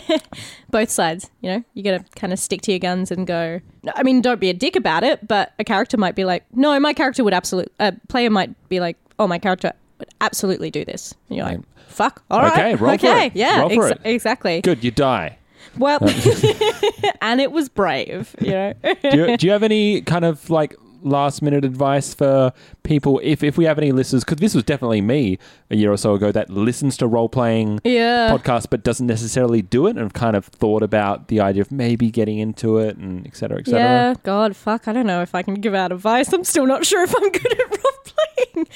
Both 0.70 0.90
sides, 0.90 1.30
you 1.40 1.50
know, 1.50 1.64
you 1.74 1.82
got 1.82 1.98
to 2.04 2.18
kind 2.20 2.32
of 2.32 2.38
stick 2.38 2.62
to 2.62 2.72
your 2.72 2.78
guns 2.78 3.10
and 3.10 3.26
go. 3.26 3.60
I 3.94 4.02
mean, 4.02 4.20
don't 4.22 4.40
be 4.40 4.48
a 4.50 4.54
dick 4.54 4.76
about 4.76 5.04
it, 5.04 5.26
but 5.26 5.52
a 5.58 5.64
character 5.64 5.96
might 5.96 6.14
be 6.14 6.24
like, 6.24 6.44
no, 6.54 6.78
my 6.80 6.92
character 6.92 7.22
would 7.24 7.34
absolutely. 7.34 7.72
A 7.80 7.92
player 8.08 8.30
might 8.30 8.50
be 8.68 8.80
like, 8.80 8.96
oh, 9.18 9.26
my 9.26 9.38
character 9.38 9.72
would 9.98 10.08
absolutely 10.20 10.70
do 10.70 10.84
this. 10.84 11.14
And 11.28 11.36
you're 11.36 11.46
like, 11.46 11.60
fuck, 11.88 12.22
all 12.30 12.40
right, 12.40 12.52
Okay, 12.52 12.74
roll 12.76 12.96
for 12.98 13.06
it. 13.06 13.36
yeah, 13.36 13.60
Roll 13.60 13.88
ex- 13.90 14.00
exactly. 14.04 14.60
Good, 14.62 14.82
you 14.82 14.90
die. 14.90 15.38
Well, 15.78 16.00
and 17.22 17.40
it 17.40 17.50
was 17.52 17.68
brave, 17.68 18.34
you 18.40 18.50
know. 18.50 18.72
Do 19.10 19.16
you, 19.16 19.36
do 19.38 19.46
you 19.46 19.52
have 19.52 19.62
any 19.62 20.02
kind 20.02 20.24
of 20.24 20.50
like 20.50 20.76
last 21.02 21.42
minute 21.42 21.64
advice 21.64 22.14
for 22.14 22.52
people 22.82 23.20
if, 23.22 23.42
if 23.42 23.56
we 23.58 23.64
have 23.64 23.78
any 23.78 23.92
listeners 23.92 24.24
because 24.24 24.38
this 24.38 24.54
was 24.54 24.64
definitely 24.64 25.00
me 25.00 25.38
a 25.70 25.76
year 25.76 25.92
or 25.92 25.96
so 25.96 26.14
ago 26.14 26.30
that 26.32 26.48
listens 26.50 26.96
to 26.96 27.06
role 27.06 27.28
playing 27.28 27.80
Yeah. 27.84 28.30
podcasts 28.36 28.66
but 28.68 28.82
doesn't 28.82 29.06
necessarily 29.06 29.62
do 29.62 29.86
it 29.86 29.90
and 29.90 30.00
have 30.00 30.12
kind 30.12 30.36
of 30.36 30.44
thought 30.46 30.82
about 30.82 31.28
the 31.28 31.40
idea 31.40 31.62
of 31.62 31.70
maybe 31.72 32.10
getting 32.10 32.38
into 32.38 32.78
it 32.78 32.96
and 32.96 33.26
etc. 33.26 33.42
cetera, 33.42 33.58
et 33.60 33.66
cetera. 33.66 33.80
Yeah, 33.80 34.14
God, 34.22 34.56
fuck. 34.56 34.88
I 34.88 34.92
don't 34.92 35.06
know 35.06 35.22
if 35.22 35.34
I 35.34 35.42
can 35.42 35.54
give 35.54 35.74
out 35.74 35.92
advice. 35.92 36.32
I'm 36.32 36.44
still 36.44 36.66
not 36.66 36.84
sure 36.86 37.02
if 37.02 37.14
I'm 37.16 37.30
good 37.30 37.52
at 37.52 37.70
role 37.70 37.91
playing. 38.14 38.66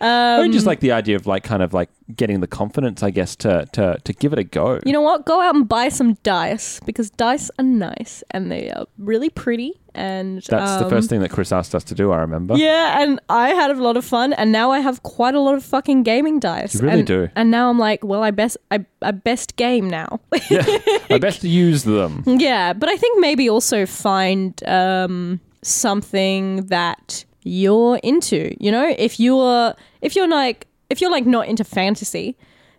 Um, 0.00 0.52
just 0.52 0.66
like 0.66 0.80
the 0.80 0.92
idea 0.92 1.16
of 1.16 1.26
like 1.26 1.44
kind 1.44 1.62
of 1.62 1.72
like 1.72 1.90
getting 2.14 2.40
the 2.40 2.46
confidence, 2.46 3.02
I 3.02 3.10
guess, 3.10 3.36
to 3.36 3.66
to 3.72 3.98
to 4.02 4.12
give 4.12 4.32
it 4.32 4.38
a 4.38 4.44
go. 4.44 4.80
You 4.84 4.92
know 4.92 5.00
what? 5.00 5.24
Go 5.24 5.40
out 5.40 5.54
and 5.54 5.68
buy 5.68 5.88
some 5.88 6.14
dice 6.22 6.80
because 6.80 7.10
dice 7.10 7.50
are 7.58 7.64
nice 7.64 8.22
and 8.30 8.50
they 8.50 8.70
are 8.70 8.86
really 8.98 9.30
pretty. 9.30 9.80
And 9.94 10.42
That's 10.42 10.78
the 10.78 10.84
um, 10.84 10.90
first 10.90 11.10
thing 11.10 11.20
that 11.20 11.30
Chris 11.30 11.52
asked 11.52 11.74
us 11.74 11.84
to 11.84 11.94
do. 11.94 12.12
I 12.12 12.18
remember. 12.18 12.56
Yeah, 12.56 13.02
and 13.02 13.20
I 13.28 13.50
had 13.50 13.70
a 13.70 13.74
lot 13.74 13.96
of 13.96 14.04
fun, 14.04 14.32
and 14.32 14.50
now 14.50 14.70
I 14.70 14.80
have 14.80 15.02
quite 15.02 15.34
a 15.34 15.40
lot 15.40 15.54
of 15.54 15.62
fucking 15.62 16.02
gaming 16.02 16.40
dice. 16.40 16.74
You 16.74 16.80
really 16.80 17.00
and, 17.00 17.06
do. 17.06 17.28
And 17.36 17.50
now 17.50 17.68
I'm 17.68 17.78
like, 17.78 18.02
well, 18.02 18.22
I 18.22 18.30
best, 18.30 18.56
I, 18.70 18.86
I 19.02 19.10
best 19.10 19.56
game 19.56 19.90
now. 19.90 20.20
yeah, 20.48 20.64
I 21.10 21.18
best 21.20 21.44
use 21.44 21.84
them. 21.84 22.24
yeah, 22.26 22.72
but 22.72 22.88
I 22.88 22.96
think 22.96 23.20
maybe 23.20 23.50
also 23.50 23.84
find 23.84 24.58
um, 24.66 25.40
something 25.62 26.66
that 26.66 27.26
you're 27.42 27.96
into. 28.02 28.54
You 28.58 28.70
know, 28.72 28.94
if 28.98 29.18
you're, 29.20 29.74
if 30.00 30.16
you're 30.16 30.28
like, 30.28 30.66
if 30.90 31.00
you're 31.00 31.10
like 31.10 31.26
not 31.26 31.48
into 31.48 31.64
fantasy, 31.64 32.36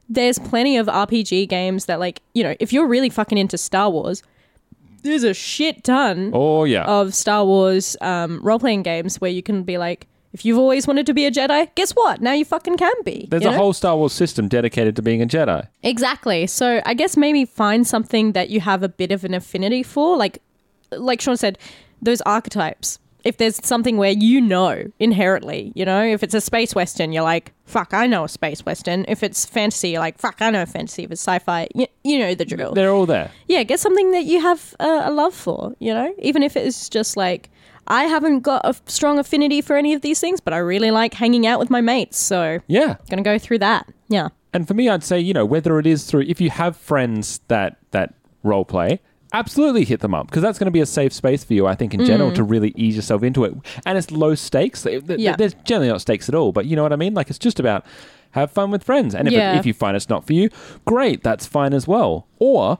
there's 0.10 0.38
plenty 0.40 0.78
of 0.78 0.88
RPG 0.88 1.50
games 1.50 1.86
that 1.86 2.00
like, 2.00 2.22
you 2.34 2.44
know, 2.44 2.56
if 2.60 2.72
you're 2.74 2.88
really 2.88 3.10
fucking 3.10 3.38
into 3.38 3.58
Star 3.58 3.90
Wars. 3.90 4.22
There's 5.02 5.24
a 5.24 5.34
shit 5.34 5.84
ton 5.84 6.32
Oh 6.34 6.64
yeah. 6.64 6.86
of 6.86 7.14
Star 7.14 7.44
Wars 7.46 7.98
um, 8.00 8.40
role 8.42 8.60
playing 8.60 8.84
games 8.84 9.20
where 9.20 9.32
you 9.32 9.44
can 9.44 9.64
be 9.64 9.78
like, 9.78 10.08
if 10.32 10.46
you've 10.46 10.58
always 10.58 10.88
wanted 10.88 11.06
to 11.08 11.14
be 11.14 11.26
a 11.26 11.32
Jedi, 11.32 11.70
guess 11.76 11.92
what? 11.92 12.22
Now 12.22 12.32
you 12.34 12.44
fucking 12.46 12.78
can 12.78 12.94
be. 13.04 13.28
There's 13.30 13.44
a 13.46 13.52
know? 13.52 13.58
whole 13.58 13.74
Star 13.74 13.96
Wars 13.98 14.14
system 14.14 14.48
dedicated 14.48 14.96
to 14.96 15.02
being 15.02 15.22
a 15.22 15.28
Jedi. 15.28 15.68
exactly. 15.84 16.48
So 16.48 16.82
I 16.86 16.94
guess 16.94 17.16
maybe 17.18 17.46
find 17.46 17.86
something 17.86 18.32
that 18.32 18.50
you 18.50 18.62
have 18.62 18.82
a 18.82 18.90
bit 18.90 19.12
of 19.12 19.24
an 19.26 19.34
affinity 19.34 19.84
for, 19.84 20.18
like 20.18 20.40
like 20.92 21.22
Sean 21.22 21.38
said, 21.38 21.58
those 22.02 22.22
archetypes. 22.22 22.98
If 23.24 23.38
there's 23.38 23.66
something 23.66 23.98
where 23.98 24.12
you 24.12 24.42
know 24.42 24.84
inherently, 25.00 25.72
you 25.76 25.86
know, 25.86 26.04
if 26.04 26.24
it's 26.24 26.34
a 26.34 26.42
space 26.42 26.76
western, 26.76 27.14
you're 27.14 27.24
like, 27.24 27.54
fuck, 27.66 27.94
I 27.94 28.06
know 28.08 28.26
a 28.26 28.30
space 28.30 28.66
western. 28.66 29.06
If 29.08 29.24
it's 29.24 29.46
fantasy, 29.46 29.90
you're 29.92 30.00
like, 30.02 30.18
fuck, 30.18 30.42
I 30.42 30.50
know 30.50 30.66
fantasy. 30.66 31.04
If 31.04 31.12
it's 31.12 31.22
sci-fi, 31.22 31.68
you, 31.74 31.88
you 32.04 32.20
know 32.20 32.36
the 32.36 32.46
drill. 32.46 32.74
They're 32.74 32.92
all 32.92 33.06
there. 33.06 33.32
yeah, 33.48 33.64
get 33.64 33.80
something 33.80 34.12
that 34.12 34.26
you 34.26 34.42
have 34.42 34.76
uh, 34.80 35.04
a 35.06 35.12
love 35.12 35.34
for, 35.34 35.74
you 35.80 35.94
know? 35.94 36.14
Even 36.20 36.44
if 36.44 36.58
it's 36.58 36.90
just 36.90 37.16
like, 37.16 37.50
I 37.88 38.04
haven't 38.06 38.42
got 38.42 38.62
a 38.66 38.76
strong 38.88 39.20
affinity 39.20 39.62
for 39.62 39.76
any 39.78 39.94
of 39.94 40.02
these 40.02 40.20
things, 40.20 40.40
but 40.40 40.54
I 40.54 40.58
really 40.58 40.92
like 40.92 41.14
hanging 41.14 41.46
out 41.48 41.60
with 41.60 41.70
my 41.70 41.82
mates. 41.82 42.18
So, 42.18 42.60
Yeah. 42.68 42.96
gonna 43.10 43.22
go 43.24 43.38
through 43.38 43.60
that. 43.60 43.88
Yeah. 44.10 44.30
And 44.54 44.68
for 44.68 44.74
me, 44.74 44.88
I'd 44.90 45.04
say, 45.04 45.20
you 45.20 45.34
know, 45.34 45.46
whether 45.46 45.80
it 45.80 45.88
is 45.88 46.04
through, 46.06 46.22
if 46.28 46.40
you 46.40 46.50
have 46.50 46.78
friends 46.78 47.40
that 47.48 47.78
that 47.92 48.14
role 48.44 48.66
play, 48.66 49.00
absolutely 49.34 49.84
hit 49.86 50.00
them 50.02 50.14
up 50.14 50.28
because 50.28 50.42
that's 50.42 50.58
going 50.60 50.66
to 50.66 50.72
be 50.72 50.80
a 50.82 50.86
safe 50.86 51.12
space 51.14 51.44
for 51.44 51.54
you, 51.54 51.68
I 51.68 51.76
think, 51.76 51.94
in 51.94 52.06
general, 52.06 52.32
to 52.34 52.44
really 52.44 52.72
ease 52.76 52.96
yourself 52.96 53.24
into 53.24 53.44
it. 53.44 53.54
And 53.86 53.98
it's 53.98 54.12
low 54.12 54.36
stakes. 54.36 54.86
Yeah. 54.86 55.36
There's 55.36 55.56
generally 55.66 55.90
not 55.90 56.02
stakes 56.02 56.30
at 56.30 56.36
all, 56.36 56.52
but 56.52 56.66
you 56.66 56.76
know 56.76 56.84
what 56.84 56.94
I 56.94 56.98
mean? 56.98 57.14
Like, 57.14 57.30
it's 57.30 57.40
just 57.40 57.60
about 57.60 57.86
have 58.32 58.52
fun 58.52 58.72
with 58.72 58.84
friends. 58.84 59.14
And 59.14 59.28
if, 59.28 59.34
Yeah. 59.34 59.56
it, 59.56 59.60
if 59.60 59.66
you 59.66 59.74
find 59.74 59.96
it's 59.96 60.10
not 60.10 60.26
for 60.26 60.34
you, 60.34 60.50
great, 60.86 61.24
that's 61.24 61.46
fine 61.46 61.74
as 61.74 61.88
well. 61.88 62.28
Or 62.40 62.80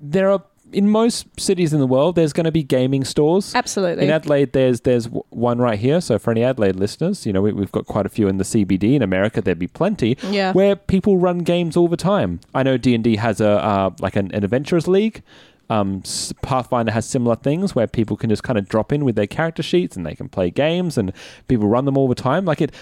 there 0.00 0.30
are, 0.30 0.42
in 0.72 0.88
most 0.88 1.26
cities 1.38 1.72
in 1.72 1.80
the 1.80 1.86
world, 1.86 2.14
there's 2.14 2.32
going 2.32 2.44
to 2.44 2.52
be 2.52 2.62
gaming 2.62 3.04
stores. 3.04 3.54
Absolutely. 3.54 4.04
In 4.04 4.10
Adelaide, 4.10 4.52
there's 4.52 4.80
there's 4.82 5.06
one 5.30 5.58
right 5.58 5.78
here. 5.78 6.00
So 6.00 6.16
for 6.18 6.30
any 6.30 6.44
Adelaide 6.44 6.76
listeners, 6.76 7.26
you 7.26 7.32
know 7.32 7.42
we, 7.42 7.52
we've 7.52 7.72
got 7.72 7.86
quite 7.86 8.06
a 8.06 8.08
few 8.08 8.28
in 8.28 8.38
the 8.38 8.44
CBD. 8.44 8.94
In 8.94 9.02
America, 9.02 9.40
there'd 9.40 9.58
be 9.58 9.66
plenty. 9.66 10.16
Yeah. 10.28 10.52
Where 10.52 10.76
people 10.76 11.18
run 11.18 11.38
games 11.38 11.76
all 11.76 11.88
the 11.88 11.96
time. 11.96 12.38
I 12.54 12.62
know 12.62 12.76
D 12.76 12.94
and 12.94 13.02
D 13.02 13.16
has 13.16 13.40
a 13.40 13.48
uh, 13.48 13.90
like 14.00 14.14
an, 14.16 14.30
an 14.32 14.44
adventurers 14.44 14.86
league. 14.86 15.22
Um, 15.70 16.02
Pathfinder 16.42 16.92
has 16.92 17.06
similar 17.06 17.36
things 17.36 17.74
where 17.74 17.86
people 17.86 18.16
can 18.16 18.28
just 18.28 18.42
kind 18.42 18.58
of 18.58 18.68
drop 18.68 18.92
in 18.92 19.04
with 19.04 19.14
their 19.14 19.26
character 19.28 19.62
sheets 19.62 19.96
and 19.96 20.04
they 20.04 20.14
can 20.14 20.28
play 20.28 20.50
games 20.50 20.98
and 20.98 21.12
people 21.48 21.68
run 21.68 21.84
them 21.84 21.96
all 21.96 22.08
the 22.08 22.14
time. 22.14 22.44
Like 22.44 22.60
it, 22.60 22.74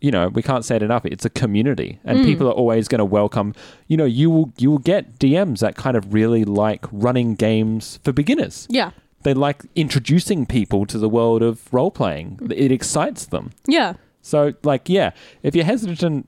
you 0.00 0.10
know, 0.10 0.28
we 0.28 0.42
can't 0.42 0.64
say 0.64 0.76
it 0.76 0.82
enough. 0.82 1.04
It's 1.04 1.26
a 1.26 1.30
community, 1.30 2.00
and 2.04 2.24
people 2.24 2.48
are 2.48 2.52
always 2.52 2.88
going 2.88 3.00
to 3.00 3.04
welcome. 3.04 3.54
You 3.86 3.98
know, 3.98 4.06
you 4.06 4.30
will 4.30 4.52
you 4.56 4.70
will 4.70 4.78
get 4.78 5.18
DMs 5.18 5.58
that 5.60 5.76
kind 5.76 5.96
of 5.96 6.14
really 6.14 6.44
like 6.44 6.86
running 6.90 7.34
games 7.34 8.00
for 8.02 8.12
beginners 8.12 8.66
Yeah. 8.70 8.92
they 9.24 9.34
like 9.34 9.62
introducing 9.76 10.46
people 10.46 10.86
to 10.86 10.96
the 10.96 11.08
world 11.10 11.42
of 11.42 11.70
role 11.70 11.90
playing. 11.90 12.38
It 12.50 12.72
excites 12.72 13.26
them. 13.26 13.50
Yeah. 13.66 13.92
So, 14.22 14.54
like, 14.62 14.88
yeah, 14.88 15.10
if 15.42 15.54
you're 15.54 15.66
hesitant 15.66 16.26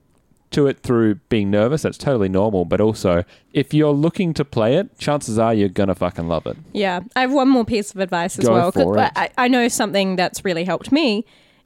to 0.52 0.66
it 0.66 0.80
through 0.80 1.16
being 1.28 1.50
nervous, 1.50 1.82
that's 1.82 1.98
totally 1.98 2.28
normal. 2.28 2.64
But 2.64 2.80
also, 2.80 3.24
if 3.52 3.72
you're 3.74 3.92
looking 3.92 4.34
to 4.34 4.44
play 4.44 4.76
it, 4.76 4.98
chances 4.98 5.38
are 5.38 5.52
you're 5.52 5.68
gonna 5.68 5.94
fucking 5.94 6.28
love 6.28 6.46
it. 6.46 6.56
Yeah. 6.72 7.00
I 7.16 7.20
have 7.22 7.32
one 7.32 7.48
more 7.48 7.64
piece 7.64 7.92
of 7.94 8.00
advice 8.00 8.38
as 8.38 8.46
Go 8.46 8.54
well. 8.54 8.72
for 8.72 8.98
it. 8.98 9.12
I, 9.16 9.30
I 9.36 9.48
know 9.48 9.68
something 9.68 10.16
that's 10.16 10.44
really 10.44 10.64
helped 10.64 10.92
me 10.92 11.24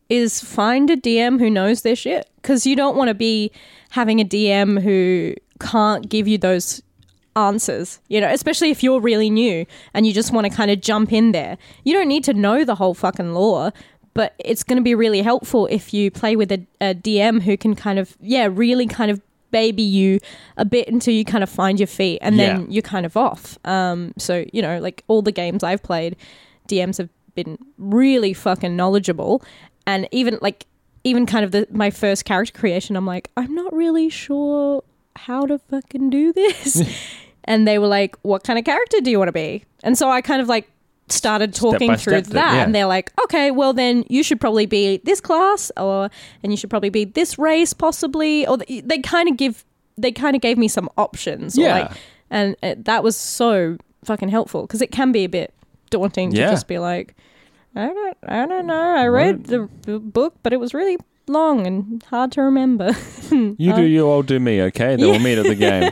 is 0.09 0.41
find 0.41 0.89
a 0.91 0.97
DM 0.97 1.39
who 1.39 1.51
knows 1.51 1.83
their 1.83 1.97
shit. 1.97 2.31
Because 2.37 2.67
you 2.67 2.77
don't 2.77 2.97
want 2.97 3.09
to 3.09 3.15
be 3.15 3.51
having 3.91 4.21
a 4.21 4.25
DM 4.25 4.81
who 4.83 5.35
can't 5.59 6.09
give 6.09 6.29
you 6.29 6.39
those 6.39 6.83
answers, 7.35 8.01
you 8.09 8.21
know, 8.21 8.29
especially 8.29 8.71
if 8.71 8.83
you're 8.83 9.01
really 9.01 9.29
new 9.29 9.67
and 9.93 10.07
you 10.07 10.13
just 10.13 10.33
want 10.33 10.47
to 10.47 10.53
kind 10.53 10.71
of 10.71 10.81
jump 10.81 11.13
in 11.13 11.33
there. 11.33 11.59
You 11.85 11.93
don't 11.93 12.09
need 12.09 12.25
to 12.25 12.35
know 12.35 12.65
the 12.65 12.75
whole 12.77 12.95
fucking 12.95 13.35
lore, 13.35 13.73
but 14.17 14.35
it's 14.39 14.63
going 14.63 14.79
to 14.79 14.83
be 14.83 14.95
really 14.95 15.21
helpful 15.21 15.67
if 15.67 15.93
you 15.93 16.11
play 16.11 16.37
with 16.37 16.51
a, 16.51 16.67
a 16.81 16.95
DM 16.95 17.43
who 17.43 17.55
can 17.59 17.77
kind 17.77 17.99
of, 17.99 18.17
yeah, 18.19 18.49
really 18.51 18.87
kind 18.87 19.11
of 19.11 19.21
baby 19.51 19.83
you 19.83 20.21
a 20.57 20.65
bit 20.65 20.89
until 20.89 21.13
you 21.13 21.23
kind 21.23 21.45
of 21.45 21.51
find 21.51 21.79
your 21.79 21.87
feet 21.87 22.19
and 22.23 22.39
then 22.39 22.71
you're 22.71 22.81
kind 22.81 23.05
of 23.05 23.15
off. 23.15 23.59
Um, 23.67 24.15
so, 24.17 24.47
you 24.55 24.63
know, 24.63 24.79
like 24.79 25.05
all 25.07 25.21
the 25.21 25.33
games 25.33 25.63
I've 25.63 25.83
played, 25.83 26.17
DMs 26.67 26.97
have 26.97 27.11
been 27.35 27.59
really 27.77 28.33
fucking 28.33 28.75
knowledgeable. 28.75 29.43
And 29.87 30.09
even 30.13 30.39
like, 30.41 30.65
even 31.05 31.27
kind 31.27 31.45
of 31.45 31.51
the, 31.51 31.69
my 31.71 31.91
first 31.91 32.25
character 32.25 32.59
creation, 32.59 32.97
I'm 32.97 33.07
like, 33.07 33.31
I'm 33.37 33.55
not 33.55 33.71
really 33.75 34.09
sure 34.09 34.83
how 35.15 35.45
to 35.45 35.59
fucking 35.59 36.09
do 36.09 36.33
this. 36.33 36.83
and 37.45 37.69
they 37.69 37.79
were 37.79 37.87
like, 37.87 38.17
What 38.23 38.45
kind 38.45 38.59
of 38.59 38.65
character 38.65 39.03
do 39.03 39.11
you 39.11 39.19
want 39.19 39.29
to 39.29 39.33
be? 39.33 39.65
And 39.83 39.99
so 39.99 40.09
I 40.09 40.23
kind 40.23 40.41
of 40.41 40.49
like 40.49 40.71
started 41.09 41.55
talking 41.55 41.89
by 41.89 41.97
through 41.97 42.25
step, 42.25 42.33
that. 42.35 42.55
yeah. 42.55 42.63
And 42.65 42.75
they're 42.75 42.87
like, 42.87 43.13
Okay, 43.25 43.51
well, 43.51 43.73
then 43.73 44.05
you 44.09 44.23
should 44.23 44.41
probably 44.41 44.67
be 44.67 44.99
this 45.05 45.21
class, 45.21 45.71
or 45.77 46.11
and 46.43 46.53
you 46.53 46.57
should 46.57 46.71
probably 46.71 46.91
be 46.91 47.05
this 47.05 47.39
race, 47.39 47.73
possibly. 47.73 48.47
Or 48.47 48.59
they, 48.59 48.81
they 48.81 48.99
kind 48.99 49.29
of 49.29 49.37
give, 49.37 49.65
they 49.97 50.13
kind 50.13 50.37
of 50.37 50.43
gave 50.43 50.59
me 50.59 50.69
some 50.69 50.89
options. 50.97 51.57
Yeah. 51.57 51.81
like, 51.81 51.91
and 52.31 52.57
it, 52.63 52.85
that 52.87 53.03
was 53.03 53.17
so 53.17 53.79
fucking 54.05 54.29
helpful 54.29 54.63
because 54.63 54.83
it 54.83 54.91
can 54.91 55.13
be 55.13 55.25
a 55.25 55.29
bit 55.29 55.53
daunting 55.91 56.31
to 56.31 56.37
just 56.37 56.69
be 56.69 56.79
like, 56.79 57.15
I 57.75 57.87
don't, 57.87 58.17
I 58.27 58.47
don't 58.47 58.67
know. 58.67 58.97
I 58.97 59.07
read 59.07 59.45
the 59.45 59.69
book, 59.99 60.35
but 60.43 60.53
it 60.53 60.59
was 60.59 60.73
really 60.75 60.97
long 61.29 61.67
and 61.67 62.03
hard 62.05 62.33
to 62.33 62.43
remember. 62.43 62.95
You 63.29 63.57
do 63.57 63.73
um, 63.73 63.87
you, 63.87 64.09
I'll 64.09 64.23
do 64.23 64.39
me. 64.39 64.63
Okay, 64.63 64.95
then 64.95 65.01
we'll 65.01 65.19
meet 65.19 65.37
at 65.37 65.47
the 65.47 65.57
game. 65.57 65.91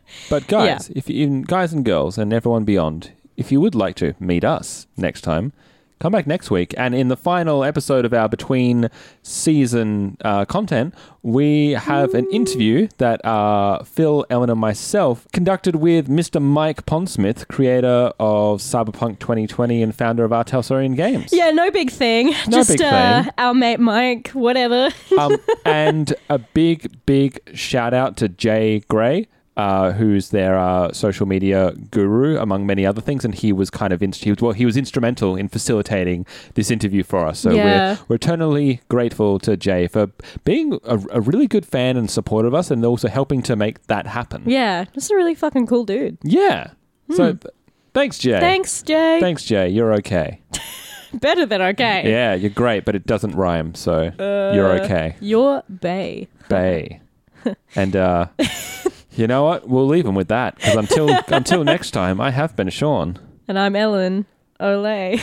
but 0.30 0.46
guys, 0.46 0.88
if 0.96 1.10
you 1.10 1.44
guys 1.44 1.74
and 1.74 1.84
girls 1.84 2.16
and 2.16 2.32
everyone 2.32 2.64
beyond, 2.64 3.12
if 3.42 3.50
you 3.50 3.60
would 3.60 3.74
like 3.74 3.96
to 3.96 4.14
meet 4.20 4.44
us 4.44 4.86
next 4.96 5.22
time. 5.22 5.52
Come 5.98 6.12
back 6.12 6.26
next 6.28 6.48
week, 6.50 6.74
and 6.76 6.94
in 6.94 7.08
the 7.08 7.16
final 7.16 7.62
episode 7.64 8.04
of 8.04 8.12
our 8.12 8.28
between 8.28 8.88
season 9.22 10.16
uh, 10.24 10.44
content, 10.44 10.94
we 11.22 11.70
have 11.72 12.14
an 12.14 12.26
interview 12.32 12.88
that 12.98 13.24
uh, 13.24 13.82
Phil, 13.84 14.24
Ellen, 14.30 14.50
and 14.50 14.58
myself 14.60 15.26
conducted 15.32 15.76
with 15.76 16.08
Mr. 16.08 16.40
Mike 16.42 16.86
Pondsmith, 16.86 17.46
creator 17.48 18.12
of 18.20 18.60
Cyberpunk 18.60 19.18
2020 19.20 19.82
and 19.82 19.94
founder 19.94 20.24
of 20.24 20.32
R. 20.32 20.44
Talsorian 20.44 20.96
Games. 20.96 21.30
yeah, 21.32 21.50
no 21.50 21.70
big 21.70 21.90
thing. 21.90 22.26
No 22.48 22.58
just 22.58 22.70
big 22.70 22.82
uh, 22.82 23.22
thing. 23.24 23.32
our 23.38 23.54
mate 23.54 23.78
Mike, 23.80 24.28
whatever. 24.30 24.90
um, 25.18 25.36
and 25.64 26.14
a 26.28 26.38
big, 26.38 27.04
big 27.06 27.38
shout 27.56 27.94
out 27.94 28.16
to 28.18 28.28
Jay 28.28 28.80
Gray, 28.88 29.28
uh, 29.56 29.92
who's 29.92 30.30
their 30.30 30.58
uh, 30.58 30.92
social 30.92 31.26
media 31.26 31.72
guru, 31.90 32.38
among 32.38 32.66
many 32.66 32.86
other 32.86 33.00
things. 33.02 33.24
And 33.24 33.34
he 33.34 33.52
was 33.52 33.68
kind 33.70 33.92
of 33.92 34.02
inst- 34.02 34.24
he 34.24 34.30
was, 34.30 34.40
well, 34.40 34.52
he 34.52 34.64
was 34.64 34.76
instrumental 34.76 35.36
in 35.36 35.48
facilitating 35.48 36.24
this 36.54 36.70
interview 36.70 37.02
for 37.02 37.26
us. 37.26 37.40
So 37.40 37.50
Yeah. 37.50 37.62
we're 37.62 37.98
we're 38.08 38.16
eternally 38.16 38.80
grateful 38.88 39.38
to 39.40 39.56
Jay 39.56 39.86
for 39.88 40.08
being 40.44 40.78
a, 40.84 40.98
a 41.10 41.20
really 41.20 41.46
good 41.46 41.66
fan 41.66 41.96
and 41.96 42.10
supporter 42.10 42.48
of 42.48 42.54
us, 42.54 42.70
and 42.70 42.84
also 42.84 43.08
helping 43.08 43.42
to 43.42 43.56
make 43.56 43.86
that 43.88 44.06
happen. 44.06 44.42
yeah, 44.46 44.84
just 44.94 45.10
a 45.10 45.14
really 45.14 45.34
fucking 45.34 45.66
cool 45.66 45.84
dude. 45.84 46.16
Yeah. 46.22 46.70
So 47.10 47.34
th- 47.34 47.44
thanks, 47.92 48.18
Jay. 48.18 48.40
Thanks, 48.40 48.82
Jay. 48.82 49.20
Thanks, 49.20 49.44
Jay. 49.44 49.68
You're 49.68 49.92
okay. 49.94 50.40
Better 51.12 51.44
than 51.44 51.60
okay. 51.60 52.10
Yeah, 52.10 52.32
you're 52.34 52.48
great, 52.48 52.86
but 52.86 52.94
it 52.96 53.04
doesn't 53.04 53.34
rhyme, 53.34 53.74
so 53.74 54.10
you're 54.18 54.70
Uh, 54.80 54.84
okay. 54.84 55.16
You're 55.20 55.62
Bay. 55.68 56.28
Bay. 56.48 57.00
and 57.76 57.94
uh, 57.96 58.28
you 59.14 59.26
know 59.26 59.44
what? 59.44 59.68
We'll 59.68 59.86
leave 59.86 60.06
him 60.06 60.14
with 60.14 60.28
that 60.28 60.56
because 60.56 60.76
until 60.76 61.08
until 61.28 61.64
next 61.64 61.90
time, 61.92 62.20
I 62.20 62.30
have 62.30 62.56
been 62.56 62.68
Sean. 62.70 63.18
And 63.48 63.58
I'm 63.58 63.74
Ellen. 63.76 64.26
Olay. 64.60 65.18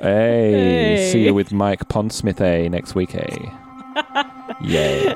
Hey, 0.00 0.96
Hey. 0.96 1.10
see 1.12 1.24
you 1.26 1.34
with 1.34 1.52
Mike 1.52 1.88
Pondsmith 1.88 2.40
eh, 2.40 2.68
next 2.68 2.94
week. 2.94 3.14
Eh? 3.14 3.36
Yay. 4.62 5.14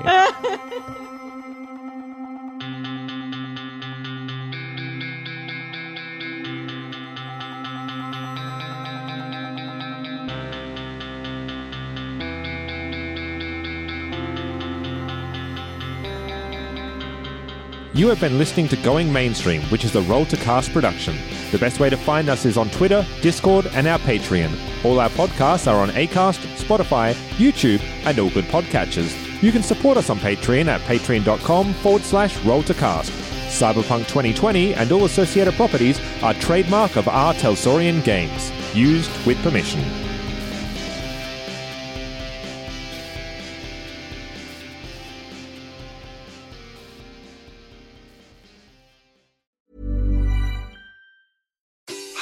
You 17.97 18.09
have 18.09 18.21
been 18.21 18.39
listening 18.39 18.67
to 18.69 18.77
Going 18.79 19.13
Mainstream, 19.13 19.63
which 19.71 19.85
is 19.85 19.95
a 19.95 20.03
Roll 20.03 20.27
to 20.27 20.37
Cast 20.39 20.73
production. 20.73 21.17
The 21.53 21.59
best 21.59 21.79
way 21.79 21.91
to 21.91 21.97
find 21.97 22.29
us 22.29 22.45
is 22.45 22.57
on 22.57 22.69
Twitter, 22.71 23.07
Discord, 23.21 23.67
and 23.69 23.87
our 23.87 24.01
Patreon. 24.01 24.53
All 24.85 24.99
our 24.99 25.11
podcasts 25.11 25.71
are 25.71 25.79
on 25.79 25.91
Acast, 25.91 26.41
Spotify, 26.57 27.15
YouTube, 27.37 27.81
and 28.05 28.19
all 28.19 28.31
good 28.31 28.47
podcatchers. 28.47 29.15
You 29.41 29.53
can 29.53 29.63
support 29.63 29.97
us 29.97 30.11
on 30.11 30.19
Patreon 30.19 30.67
at 30.67 30.81
patreon.com 30.81 31.73
forward 31.75 32.03
slash 32.03 32.37
roll 32.45 32.65
to 32.65 32.75
cast. 32.75 33.13
Cyberpunk 33.47 34.09
2020 34.09 34.75
and 34.75 34.91
all 34.91 35.05
associated 35.05 35.55
properties 35.55 36.01
are 36.21 36.35
trademark 36.35 36.97
of 36.97 37.07
R. 37.07 37.33
Talsorian 37.35 38.03
Games. 38.03 38.51
Used 38.75 39.25
with 39.25 39.41
permission. 39.45 40.04